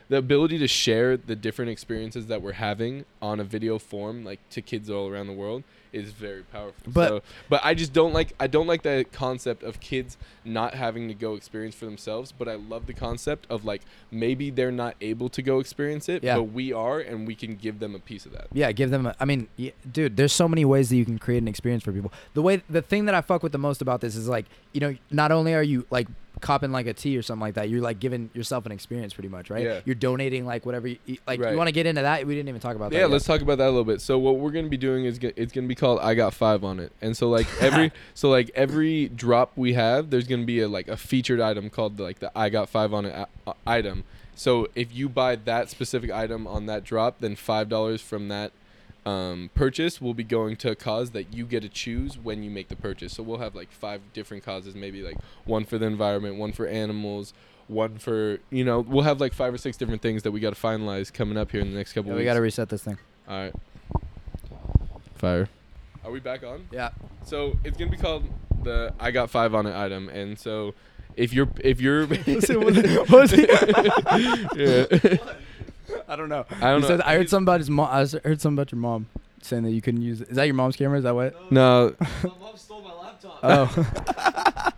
The 0.09 0.17
ability 0.17 0.59
to 0.59 0.67
share 0.67 1.15
the 1.17 1.35
different 1.35 1.71
experiences 1.71 2.27
that 2.27 2.41
we're 2.41 2.51
having 2.53 3.05
on 3.21 3.39
a 3.39 3.43
video 3.43 3.79
form, 3.79 4.23
like 4.25 4.39
to 4.49 4.61
kids 4.61 4.89
all 4.89 5.07
around 5.09 5.27
the 5.27 5.33
world, 5.33 5.63
is 5.93 6.11
very 6.11 6.43
powerful. 6.43 6.83
But- 6.91 7.07
so, 7.07 7.21
but 7.49 7.61
I 7.63 7.73
just 7.73 7.93
don't 7.93 8.13
like 8.13 8.33
I 8.39 8.47
don't 8.47 8.67
like 8.67 8.83
the 8.83 9.05
concept 9.11 9.63
of 9.63 9.79
kids 9.79 10.17
not 10.43 10.73
having 10.75 11.07
to 11.07 11.13
go 11.13 11.35
experience 11.35 11.73
for 11.73 11.85
themselves. 11.85 12.31
But 12.33 12.47
I 12.49 12.55
love 12.55 12.85
the 12.85 12.93
concept 12.93 13.47
of 13.49 13.63
like 13.65 13.81
maybe 14.11 14.49
they're 14.51 14.71
not 14.73 14.95
able 15.01 15.29
to 15.29 15.41
go 15.41 15.59
experience 15.59 16.09
it, 16.09 16.21
Yeah. 16.23 16.35
but 16.35 16.43
we 16.43 16.73
are, 16.73 16.99
and 16.99 17.25
we 17.25 17.33
can 17.33 17.55
give 17.55 17.79
them 17.79 17.95
a 17.95 17.99
piece 17.99 18.25
of 18.25 18.33
that. 18.33 18.47
yeah 18.51 18.71
give 18.73 18.91
them 18.91 19.07
a, 19.07 19.15
i 19.19 19.25
mean 19.25 19.47
y- 19.57 19.71
dude 19.89 20.15
there's 20.17 20.33
so 20.33 20.47
many 20.47 20.65
ways 20.65 20.89
that 20.89 20.97
you 20.97 21.05
can 21.05 21.17
create 21.17 21.41
an 21.41 21.47
experience 21.47 21.81
for 21.83 21.91
people 21.93 22.11
the 22.33 22.41
way 22.41 22.61
the 22.69 22.81
thing 22.81 23.05
that 23.05 23.15
i 23.15 23.21
fuck 23.21 23.41
with 23.41 23.51
the 23.51 23.57
most 23.57 23.81
about 23.81 24.01
this 24.01 24.15
is 24.15 24.27
like 24.27 24.45
you 24.73 24.81
know 24.81 24.95
not 25.09 25.31
only 25.31 25.53
are 25.55 25.63
you 25.63 25.85
like 25.89 26.07
copping 26.43 26.71
like 26.71 26.86
a 26.86 26.93
tea 26.93 27.17
or 27.17 27.21
something 27.23 27.41
like 27.41 27.53
that 27.56 27.69
you're 27.69 27.82
like 27.82 27.99
giving 27.99 28.29
yourself 28.34 28.65
an 28.67 28.71
experience 28.71 29.13
pretty 29.13 29.29
much 29.29 29.49
right 29.49 29.63
Yeah. 29.63 29.79
you're 29.86 29.95
donating 29.95 30.45
like 30.45 30.65
whatever 30.65 30.88
you, 30.89 30.97
you- 31.06 31.17
like 31.25 31.39
Right. 31.39 31.51
you 31.53 31.58
want 31.58 31.69
to 31.69 31.71
get 31.71 31.86
into 31.88 32.01
that 32.03 32.27
we 32.27 32.36
didn't 32.36 32.49
even 32.49 32.60
talk 32.62 32.75
about 32.75 32.91
that 32.91 32.97
Yeah, 32.99 33.06
let's 33.08 33.25
talk 33.25 33.41
about 33.41 33.58
that 33.60 33.65
a 33.67 33.71
little 33.71 33.86
bit. 33.86 34.01
So 34.01 34.19
what 34.19 34.38
we're 34.38 34.51
gonna 34.51 34.67
be 34.69 34.77
doing 34.77 35.06
is 35.06 35.17
g- 35.17 35.32
it's 35.36 35.51
gonna 35.53 35.67
be 35.67 35.73
called 35.75 35.99
I 36.01 36.13
Got 36.13 36.34
Five 36.34 36.63
on 36.63 36.79
it, 36.79 36.91
and 37.01 37.15
so 37.17 37.29
like 37.29 37.47
every 37.62 37.91
so 38.13 38.29
like 38.29 38.51
every 38.53 39.08
drop 39.08 39.53
we 39.56 39.73
have, 39.73 40.10
there's 40.10 40.27
gonna 40.27 40.43
be 40.45 40.60
a 40.60 40.67
like 40.67 40.88
a 40.89 40.97
featured 40.97 41.39
item 41.39 41.69
called 41.69 41.99
like 41.99 42.19
the 42.19 42.32
I 42.38 42.49
Got 42.49 42.67
Five 42.69 42.93
on 42.93 43.06
it 43.06 43.15
a- 43.15 43.27
uh, 43.49 43.53
item. 43.65 44.03
So 44.36 44.67
if 44.75 44.93
you 44.93 45.08
buy 45.10 45.36
that 45.38 45.69
specific 45.69 46.12
item 46.12 46.45
on 46.47 46.65
that 46.65 46.84
drop, 46.84 47.19
then 47.21 47.36
five 47.36 47.69
dollars 47.69 48.01
from 48.01 48.27
that 48.27 48.51
um, 49.05 49.49
purchase 49.53 49.99
will 50.01 50.13
be 50.13 50.23
going 50.23 50.55
to 50.57 50.71
a 50.71 50.75
cause 50.75 51.11
that 51.11 51.33
you 51.33 51.45
get 51.45 51.61
to 51.63 51.69
choose 51.69 52.17
when 52.17 52.41
you 52.43 52.49
make 52.49 52.69
the 52.69 52.75
purchase. 52.75 53.13
So 53.13 53.23
we'll 53.23 53.39
have 53.39 53.53
like 53.55 53.71
five 53.71 54.01
different 54.13 54.43
causes, 54.43 54.75
maybe 54.75 55.01
like 55.01 55.17
one 55.45 55.65
for 55.65 55.77
the 55.77 55.85
environment, 55.85 56.37
one 56.37 56.51
for 56.53 56.65
animals. 56.67 57.33
One 57.69 57.97
for 57.97 58.39
you 58.49 58.65
know 58.65 58.81
we'll 58.81 59.05
have 59.05 59.21
like 59.21 59.33
five 59.33 59.53
or 59.53 59.57
six 59.57 59.77
different 59.77 60.01
things 60.01 60.23
that 60.23 60.31
we 60.31 60.41
got 60.41 60.53
to 60.53 60.61
finalize 60.61 61.11
coming 61.11 61.37
up 61.37 61.49
here 61.51 61.61
in 61.61 61.71
the 61.71 61.77
next 61.77 61.93
couple 61.93 62.09
Yeah, 62.11 62.15
weeks. 62.17 62.21
we 62.23 62.25
gotta 62.25 62.41
reset 62.41 62.67
this 62.67 62.83
thing 62.83 62.97
All 63.27 63.37
right. 63.41 63.53
Fire. 65.15 65.47
Are 66.03 66.11
we 66.11 66.19
back 66.19 66.43
on? 66.43 66.67
yeah 66.71 66.89
So 67.25 67.57
it's 67.63 67.77
gonna 67.77 67.89
be 67.89 67.95
called 67.97 68.25
the 68.63 68.93
I 68.99 69.11
got 69.11 69.29
five 69.29 69.55
on 69.55 69.65
it 69.65 69.73
item, 69.75 70.09
and 70.09 70.37
so 70.37 70.73
if 71.15 71.31
you're 71.33 71.47
if 71.63 71.79
you're 71.79 72.05
Listen, 72.27 72.61
what- 72.63 73.09
what 73.09 73.21
was 73.21 73.31
he- 73.31 73.47
yeah. 74.57 75.17
I 76.08 76.15
don't 76.15 76.29
know. 76.29 76.45
I 76.62 76.71
don't 76.71 76.75
He 76.75 76.82
know. 76.82 76.88
said- 76.88 77.01
I 77.01 77.15
heard 77.15 77.29
something 77.29 77.45
about 77.45 77.60
his 77.60 77.69
mom. 77.69 77.89
I 77.91 78.01
s- 78.01 78.15
heard 78.23 78.41
something 78.41 78.58
about 78.58 78.71
your 78.71 78.79
mom 78.79 79.08
saying 79.41 79.63
that 79.63 79.71
you 79.71 79.82
couldn't 79.82 80.01
use 80.01 80.21
it. 80.21 80.29
Is 80.29 80.36
that 80.36 80.45
your 80.45 80.53
mom's 80.56 80.75
camera? 80.75 80.97
Is 80.97 81.03
that 81.03 81.15
what? 81.15 81.51
No, 81.51 81.93
My 81.99 82.08
mom 82.39 82.58
stole 82.58 82.82
my 82.82 82.93
laptop. 82.93 83.39
Oh, 83.43 84.73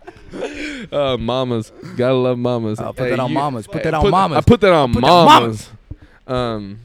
uh, 0.92 1.16
mamas 1.16 1.72
gotta 1.96 2.14
love 2.14 2.38
mamas. 2.38 2.80
Oh, 2.80 2.92
put 2.92 3.10
that 3.10 3.20
on 3.20 3.32
mamas. 3.32 3.66
Put 3.66 3.82
that 3.82 3.94
on 3.94 4.02
put- 4.02 4.10
mamas. 4.10 4.38
I 4.38 4.40
put 4.40 4.60
that 4.60 4.72
on 4.72 4.92
Put 4.92 5.00
that 5.02 5.10
on 5.10 5.26
mamas. 5.26 5.70
Um, 6.26 6.80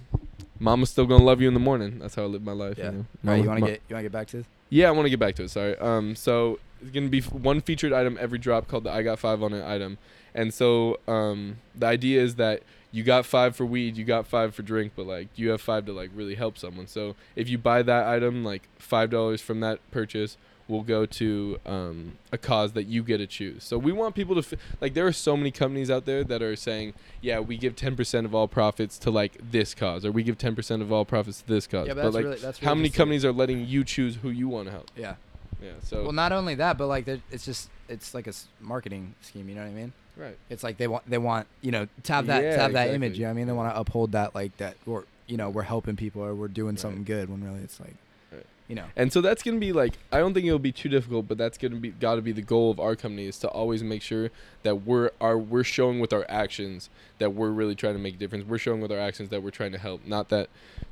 mama's 0.60 0.89
still 0.89 1.06
gonna 1.06 1.24
love 1.24 1.41
you 1.41 1.48
in 1.48 1.54
the 1.54 1.60
morning. 1.60 2.00
That's 2.00 2.15
how 2.15 2.24
I 2.24 2.28
live 2.28 2.44
my 2.44 2.52
life. 2.52 2.78
yeah. 2.78 2.86
You 2.86 2.91
know? 2.91 2.98
All 2.98 3.04
right, 3.04 3.24
Mama- 3.24 3.41
you 3.44 3.48
want 3.50 3.58
to 3.58 3.62
ma- 3.62 3.67
get 3.67 3.82
you 3.89 3.96
want 3.96 4.00
to 4.00 4.04
get 4.04 4.12
back 4.12 4.28
to 4.28 4.38
this? 4.38 4.46
Yeah, 4.70 4.88
I 4.88 4.91
want 4.91 5.06
to 5.06 5.10
get 5.10 5.20
back 5.20 5.36
to 5.36 5.44
it. 5.44 5.50
Sorry. 5.52 5.78
Um, 5.80 6.15
so 6.15 6.60
it's 6.82 6.91
gonna 6.91 7.10
be 7.10 7.20
f- 7.20 7.34
one 7.34 7.62
featured 7.62 7.94
item 7.94 8.17
every 8.20 8.38
drop 8.39 8.67
called 8.67 8.84
the 8.86 8.91
I 8.91 9.02
got 9.02 9.20
five 9.20 9.41
on 9.44 9.54
it 9.54 9.65
item, 9.65 9.98
and 10.36 10.54
so 10.54 11.00
um, 11.08 11.58
the 11.76 11.88
idea 11.88 12.22
is 12.22 12.36
that 12.36 12.62
you 12.91 13.04
got 13.04 13.25
five 13.25 13.56
for 13.56 13.65
weed, 13.65 13.97
you 13.97 14.04
got 14.04 14.27
five 14.27 14.54
for 14.54 14.62
drink, 14.62 14.93
but 14.95 15.06
like 15.06 15.27
you 15.36 15.49
have 15.49 15.62
five 15.62 15.86
to 15.86 15.93
like 15.93 16.10
really 16.13 16.36
help 16.36 16.58
someone. 16.58 16.88
So 16.88 17.15
if 17.36 17.49
you 17.49 17.58
buy 17.58 17.82
that 17.84 18.08
item, 18.08 18.43
like 18.43 18.63
five 18.77 19.10
dollars 19.10 19.41
from 19.41 19.60
that 19.62 19.80
purchase 19.91 20.38
will 20.67 20.84
go 20.84 21.06
to 21.06 21.60
um, 21.65 22.17
a 22.32 22.38
cause 22.38 22.71
that 22.71 22.84
you 22.84 23.04
get 23.04 23.17
to 23.17 23.27
choose. 23.27 23.63
So 23.63 23.77
we 23.77 23.91
want 23.91 24.15
people 24.15 24.41
to 24.41 24.56
f- 24.56 24.60
like. 24.80 24.93
There 24.93 25.06
are 25.06 25.12
so 25.12 25.36
many 25.36 25.51
companies 25.51 25.91
out 25.91 26.06
there 26.06 26.23
that 26.23 26.41
are 26.41 26.56
saying, 26.56 26.93
"Yeah, 27.21 27.39
we 27.39 27.58
give 27.58 27.75
ten 27.75 27.95
percent 27.95 28.25
of 28.25 28.34
all 28.34 28.47
profits 28.47 28.97
to 28.99 29.12
like 29.12 29.38
this 29.51 29.73
cause, 29.73 30.06
or 30.06 30.12
we 30.12 30.23
give 30.23 30.38
ten 30.38 30.56
percent 30.56 30.82
of 30.82 30.91
all 30.91 31.06
profits 31.06 31.41
to 31.41 31.47
this 31.47 31.67
cause." 31.67 31.88
Yeah, 31.88 31.93
but 31.93 32.04
but 32.04 32.04
that's 32.04 32.15
like, 32.15 32.23
really 32.25 32.38
that's 32.38 32.60
how 32.60 32.73
many 32.73 32.89
companies 32.89 33.25
are 33.25 33.34
letting 33.34 33.65
you 33.65 33.84
choose 33.84 34.15
who 34.15 34.30
you 34.30 34.47
want 34.47 34.67
to 34.67 34.71
help? 34.71 34.89
Yeah. 34.95 35.15
Yeah. 35.62 35.73
So 35.84 36.04
Well, 36.04 36.12
not 36.12 36.32
only 36.32 36.56
that, 36.56 36.77
but 36.77 36.88
like 36.88 37.08
it's 37.08 37.45
just 37.45 37.69
it's 37.88 38.13
like 38.13 38.27
a 38.27 38.34
marketing 38.60 39.15
scheme. 39.21 39.47
You 39.49 39.56
know 39.56 39.62
what 39.62 39.69
I 39.69 39.73
mean? 39.73 39.93
Right. 40.17 40.38
It's 40.50 40.63
like 40.63 40.78
they 40.78 40.88
want 40.88 41.10
they 41.10 41.17
want 41.17 41.47
you 41.62 41.71
know 41.71 41.88
to 42.04 42.13
have 42.13 42.28
that 42.28 42.39
to 42.41 42.45
Yeah, 42.45 42.52
have 42.62 42.74
that 42.74 42.88
exactly. 42.89 42.95
image. 42.95 43.17
You 43.17 43.24
know 43.24 43.30
what 43.30 43.32
I 43.32 43.36
mean? 43.36 43.47
They 43.47 43.54
want 43.54 43.74
to 43.74 43.80
uphold 43.80 44.12
that 44.13 44.36
like 44.36 44.56
that 44.58 44.76
or 44.86 45.06
you 45.28 45.38
know 45.38 45.50
we're 45.50 45.63
helping 45.63 45.95
people 45.95 46.21
or 46.24 46.36
we're 46.36 46.47
doing 46.47 46.76
Right. 46.76 46.80
something 46.80 47.04
good 47.04 47.30
when 47.30 47.43
really 47.43 47.62
it's 47.63 47.80
like 47.80 47.95
Right. 48.34 48.45
you 48.67 48.76
know 48.76 48.86
And 48.97 49.12
so 49.13 49.21
that's 49.21 49.43
gonna 49.43 49.60
be 49.60 49.71
like 49.71 49.93
I 50.12 50.19
don't 50.19 50.34
think 50.34 50.45
it'll 50.45 50.60
be 50.60 50.71
too 50.74 50.89
difficult, 50.89 51.28
but 51.28 51.38
that's 51.38 51.58
gonna 51.58 51.76
be 51.78 51.89
got 51.91 52.15
to 52.15 52.21
be 52.21 52.32
the 52.32 52.41
goal 52.41 52.69
of 52.71 52.80
our 52.80 52.95
company 52.95 53.28
is 53.28 53.38
to 53.39 53.47
always 53.47 53.82
make 53.84 54.02
sure 54.02 54.30
that 54.63 54.78
we're 54.86 55.12
are 55.21 55.38
we're 55.38 55.63
showing 55.63 56.00
with 56.00 56.12
our 56.13 56.26
actions 56.28 56.89
that 57.19 57.34
we're 57.34 57.50
really 57.52 57.76
trying 57.76 57.93
to 57.93 58.00
make 58.00 58.15
a 58.15 58.17
difference. 58.17 58.45
We're 58.45 58.58
showing 58.58 58.82
with 58.82 58.91
our 58.91 59.00
actions 59.00 59.30
that 59.30 59.41
we're 59.43 59.52
trying 59.52 59.71
to 59.74 59.78
help, 59.78 60.06
not 60.06 60.30
that 60.30 60.50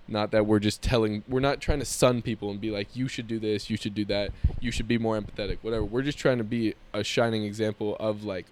not 0.07 0.31
that 0.31 0.45
we're 0.47 0.59
just 0.59 0.81
telling 0.81 1.23
we're 1.27 1.39
not 1.39 1.59
trying 1.61 1.79
to 1.79 1.85
sun 1.85 2.21
people 2.21 2.49
and 2.49 2.59
be 2.61 2.71
like 2.71 2.95
you 2.95 3.07
should 3.07 3.27
do 3.27 3.39
this, 3.39 3.69
you 3.69 3.77
should 3.77 3.93
do 3.93 4.05
that, 4.05 4.31
you 4.61 4.71
should 4.71 4.87
be 4.87 4.97
more 4.97 5.19
empathetic, 5.19 5.57
whatever. 5.61 5.83
We're 5.83 6.01
just 6.01 6.17
trying 6.17 6.37
to 6.39 6.43
be 6.43 6.73
a 6.93 7.03
shining 7.03 7.43
example 7.43 7.95
of 7.99 8.23
like 8.23 8.45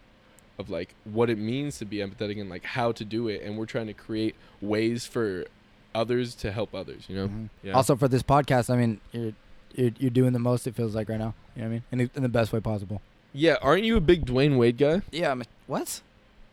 of 0.59 0.69
like 0.69 0.95
what 1.05 1.29
it 1.29 1.37
means 1.37 1.77
to 1.79 1.85
be 1.85 1.97
empathetic 1.97 2.39
and 2.41 2.49
like 2.49 2.63
how 2.63 2.91
to 2.91 3.05
do 3.05 3.27
it 3.27 3.41
and 3.43 3.57
we're 3.57 3.65
trying 3.65 3.87
to 3.87 3.93
create 3.93 4.35
ways 4.61 5.05
for 5.05 5.45
others 5.93 6.35
to 6.35 6.51
help 6.51 6.73
others, 6.73 7.03
you 7.07 7.15
know? 7.15 7.27
Mhm. 7.27 7.49
Yeah. 7.63 7.73
Also 7.73 7.95
for 7.95 8.07
this 8.07 8.23
podcast, 8.23 8.69
I 8.73 8.77
mean 8.77 8.99
you're 9.11 9.33
you're, 9.75 9.91
you're 9.99 10.09
doing 10.11 10.33
the 10.33 10.39
most 10.39 10.65
it 10.67 10.75
feels 10.75 10.95
like 10.95 11.09
right 11.09 11.19
now. 11.19 11.33
You 11.55 11.61
know 11.63 11.67
what 11.67 11.69
I 11.69 11.73
mean? 11.73 11.83
In 11.91 11.97
the, 11.99 12.09
in 12.15 12.23
the 12.23 12.29
best 12.29 12.51
way 12.53 12.59
possible. 12.59 13.01
Yeah, 13.33 13.55
aren't 13.61 13.83
you 13.83 13.97
a 13.97 14.01
big 14.01 14.25
Dwyane 14.25 14.57
Wade 14.57 14.77
guy? 14.77 15.01
Yeah. 15.11 15.31
I'm, 15.31 15.41
a, 15.41 15.45
what? 15.67 16.01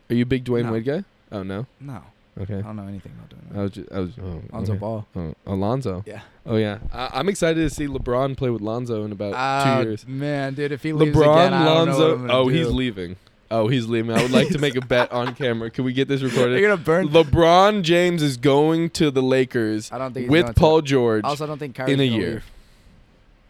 Are 0.09 0.15
you 0.15 0.23
a 0.23 0.25
big 0.27 0.45
Dwyane 0.45 0.65
No. 0.65 0.73
Wade 0.73 0.85
guy? 0.85 1.03
Oh 1.31 1.41
no. 1.41 1.65
No, 1.79 2.03
Okay. 2.39 2.55
I 2.57 2.61
don't 2.61 2.75
know 2.75 2.85
anything 2.87 3.13
about 3.17 3.29
doing 3.29 3.41
that. 3.49 3.59
I 3.59 3.61
was 3.63 3.71
just, 3.71 3.91
I 3.91 3.99
was 3.99 4.11
oh, 4.21 4.41
Lonzo 4.53 4.71
okay. 4.73 4.79
Ball. 4.79 5.07
Oh, 5.15 5.33
Alonzo. 5.47 6.03
Yeah. 6.05 6.21
Oh 6.45 6.57
yeah. 6.57 6.77
I, 6.93 7.09
I'm 7.13 7.29
excited 7.29 7.59
to 7.61 7.69
see 7.73 7.87
LeBron 7.87 8.37
play 8.37 8.49
with 8.51 8.61
Lonzo 8.61 9.03
in 9.05 9.11
about 9.11 9.33
Ah, 9.35 9.79
two 9.81 9.87
years. 9.89 10.05
man, 10.07 10.53
dude, 10.53 10.71
if 10.71 10.83
he 10.83 10.93
leaves 10.93 11.15
LeBron, 11.17 11.47
again, 11.47 11.53
I 11.53 11.63
don't 11.65 11.87
know 11.87 11.91
what 11.93 11.99
Lonzo. 11.99 12.13
I'm 12.13 12.27
gonna 12.27 12.33
Oh, 12.33 12.47
he's 12.49 12.67
leaving. 12.67 13.15
Oh, 13.57 13.67
he's 13.69 13.85
leaving. 13.87 14.15
I 14.15 14.21
would 14.21 14.31
like 14.31 14.49
to 14.49 14.59
make 14.59 14.75
a 14.75 14.81
bet 14.81 15.11
on 15.13 15.33
camera. 15.33 15.69
Can 15.71 15.85
we 15.85 15.93
get 15.93 16.09
this 16.09 16.21
recorded? 16.21 16.59
You're 16.59 16.69
gonna 16.69 16.81
burn. 16.81 17.07
LeBron 17.07 17.83
James 17.83 18.21
is 18.21 18.35
going 18.35 18.89
to 18.91 19.11
the 19.11 19.21
Lakers 19.23 19.91
I 19.91 19.97
don't 19.97 20.13
think 20.13 20.25
he's 20.25 20.29
going 20.29 20.45
with 20.45 20.55
to. 20.55 20.59
Paul 20.59 20.81
George 20.81 21.23
Also, 21.23 21.45
I 21.45 21.47
don't 21.47 21.57
think 21.57 21.75
Kyrie's 21.75 21.93
in 21.93 21.99
a 22.01 22.07
gonna 22.07 22.19
year. 22.19 22.33
Leave. 22.33 22.51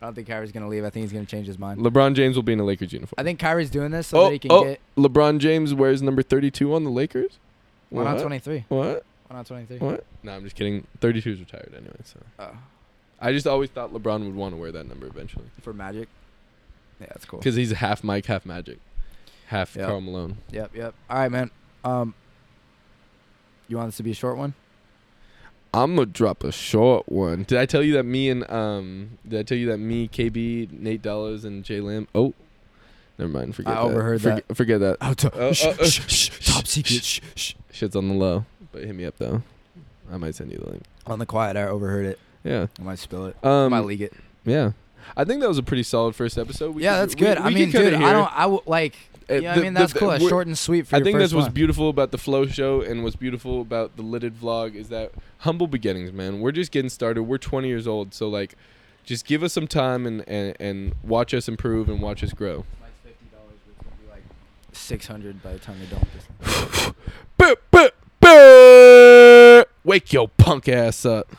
I 0.01 0.05
don't 0.05 0.13
think 0.13 0.27
Kyrie's 0.27 0.51
gonna 0.51 0.67
leave. 0.67 0.85
I 0.85 0.91
think 0.91 1.05
he's 1.05 1.13
gonna 1.13 1.25
change 1.25 1.47
his 1.47 1.57
mind. 1.57 1.79
LeBron 1.79 2.13
James 2.13 2.35
will 2.35 2.43
be 2.43 2.53
in 2.53 2.59
a 2.59 2.63
Lakers 2.63 2.93
uniform. 2.93 3.15
I 3.17 3.23
think 3.23 3.39
Kyrie's 3.39 3.71
doing 3.71 3.89
this 3.89 4.07
so 4.07 4.19
oh, 4.19 4.23
that 4.25 4.33
he 4.33 4.39
can 4.39 4.51
oh, 4.51 4.63
get. 4.63 4.79
LeBron 4.95 5.39
James 5.39 5.73
wears 5.73 6.03
number 6.03 6.21
32 6.21 6.73
on 6.75 6.83
the 6.83 6.91
Lakers. 6.91 7.39
Why 7.89 8.03
not 8.03 8.15
What? 8.15 8.21
23? 8.21 8.65
What? 8.67 9.05
Why 9.27 9.35
not 9.37 9.47
23? 9.47 9.77
What? 9.79 10.05
No, 10.21 10.33
I'm 10.33 10.43
just 10.43 10.55
kidding. 10.55 10.85
32 11.01 11.31
is 11.31 11.39
retired 11.39 11.73
anyway. 11.75 11.95
So 12.03 12.19
Oh, 12.37 12.51
I 13.19 13.31
just 13.31 13.47
always 13.47 13.71
thought 13.71 13.91
LeBron 13.91 14.25
would 14.25 14.35
want 14.35 14.53
to 14.53 14.57
wear 14.57 14.71
that 14.71 14.87
number 14.87 15.07
eventually 15.07 15.45
for 15.61 15.73
Magic. 15.73 16.07
Yeah, 16.99 17.07
that's 17.07 17.25
cool. 17.25 17.39
because 17.39 17.55
he's 17.55 17.71
half 17.71 18.03
Mike, 18.03 18.27
half 18.27 18.45
Magic, 18.45 18.77
half 19.47 19.75
Yep. 19.75 19.87
Karl 19.87 20.01
Malone. 20.01 20.37
Yep, 20.51 20.75
yep. 20.75 20.93
All 21.09 21.17
right, 21.19 21.31
man. 21.31 21.51
Um, 21.83 22.13
you 23.67 23.77
want 23.77 23.89
this 23.89 23.97
to 23.97 24.03
be 24.03 24.11
a 24.11 24.15
short 24.15 24.37
one? 24.37 24.53
I'm 25.73 25.95
gonna 25.95 26.05
drop 26.05 26.43
a 26.43 26.51
short 26.53 27.09
one. 27.11 27.43
Did 27.43 27.57
I 27.57 27.65
tell 27.65 27.83
you 27.83 27.93
that 27.93 28.03
me 28.03 28.29
and 28.29 28.49
um 28.49 29.17
did 29.27 29.39
I 29.39 29.43
tell 29.43 29.57
you 29.57 29.67
that 29.67 29.77
me, 29.77 30.07
KB, 30.07 30.71
Nate 30.71 31.01
Dollars 31.01 31.43
and 31.43 31.63
Jay 31.65 31.81
Lamb 31.81 32.07
oh 32.15 32.33
never 33.17 33.29
mind, 33.31 33.55
forget 33.55 33.73
that. 33.73 33.79
I 33.79 33.83
that. 33.83 33.91
overheard 33.91 34.21
forget, 34.21 34.55
Forget 34.55 34.79
that. 34.79 34.97
Oh, 35.01 35.13
to- 35.13 35.31
Oh, 35.37 35.51
shh, 35.51 35.65
oh, 35.65 35.75
oh, 35.79 35.85
shh, 35.85 36.07
shh, 36.09 36.45
top 36.53 36.65
secret. 36.67 37.03
Shh, 37.03 37.19
shh. 37.35 37.53
Shit's 37.71 37.95
on 37.97 38.07
the 38.07 38.13
low. 38.13 38.45
But 38.71 38.83
hit 38.85 38.95
me 38.95 39.03
up 39.03 39.17
though. 39.17 39.41
I 40.11 40.15
might 40.17 40.35
send 40.35 40.51
you 40.51 40.59
the 40.59 40.69
link. 40.69 40.83
On 41.07 41.19
the 41.19 41.25
quiet, 41.25 41.57
I 41.57 41.63
overheard 41.67 42.05
it. 42.05 42.19
Yeah. 42.45 42.67
I 42.79 42.83
might 42.83 42.99
spill 42.99 43.25
it. 43.25 43.35
Um 43.43 43.73
I 43.73 43.79
might 43.79 43.85
leak 43.85 43.99
it. 44.01 44.13
Yeah. 44.45 44.71
I 45.17 45.25
think 45.25 45.41
that 45.41 45.49
was 45.49 45.57
a 45.57 45.63
pretty 45.63 45.83
solid 45.83 46.15
first 46.15 46.37
episode. 46.37 46.73
We 46.73 46.83
yeah, 46.83 46.93
could- 46.93 47.01
that's 47.01 47.15
good. 47.15 47.37
we 47.39 47.43
I 47.43 47.49
mean, 47.49 47.69
dude, 47.71 47.93
I 47.95 48.13
don't. 48.13 48.31
I 48.37 48.41
w- 48.43 48.61
like. 48.65 48.95
Uh, 49.29 49.35
Yeah, 49.35 49.53
I 49.53 49.59
mean 49.59 49.73
that's 49.73 49.93
the- 49.93 49.99
cool. 49.99 50.11
It's 50.11 50.21
we're- 50.21 50.29
short 50.29 50.47
and 50.47 50.57
sweet 50.57 50.87
for 50.87 50.95
I 50.95 50.99
your 50.99 51.05
think 51.05 51.15
first 51.15 51.21
that's 51.23 51.33
what's 51.33 51.45
one. 51.47 51.53
beautiful 51.53 51.89
about 51.89 52.11
the 52.11 52.17
flow 52.17 52.45
show 52.45 52.81
and 52.81 53.03
what's 53.03 53.15
beautiful 53.15 53.61
about 53.61 53.95
the 53.97 54.03
LITD 54.03 54.31
vlog 54.33 54.75
is 54.75 54.89
that 54.89 55.11
humble 55.39 55.67
beginnings, 55.67 56.11
man. 56.13 56.39
We're 56.41 56.51
just 56.51 56.71
getting 56.71 56.89
started. 56.89 57.23
We're 57.23 57.37
20 57.39 57.67
years 57.67 57.87
old, 57.87 58.13
so 58.13 58.29
like, 58.29 58.55
just 59.03 59.25
give 59.25 59.41
us 59.43 59.53
some 59.53 59.67
time 59.67 60.05
and 60.05 60.23
and, 60.27 60.55
and 60.59 60.95
watch 61.03 61.33
us 61.33 61.47
improve 61.47 61.89
and 61.89 62.01
watch 62.01 62.23
us 62.23 62.33
grow. 62.33 62.65
Like 64.11 64.23
Six 64.71 65.07
hundred 65.07 65.41
by 65.41 65.53
the 65.53 65.59
time 65.59 65.77
they 65.79 65.85
dump 65.87 66.07
this. 66.13 66.91
Buh, 67.37 67.55
buh, 67.71 67.89
buh. 68.19 69.63
Wake 69.83 70.11
your 70.13 70.27
punk 70.29 70.67
ass 70.67 71.05
up. 71.05 71.35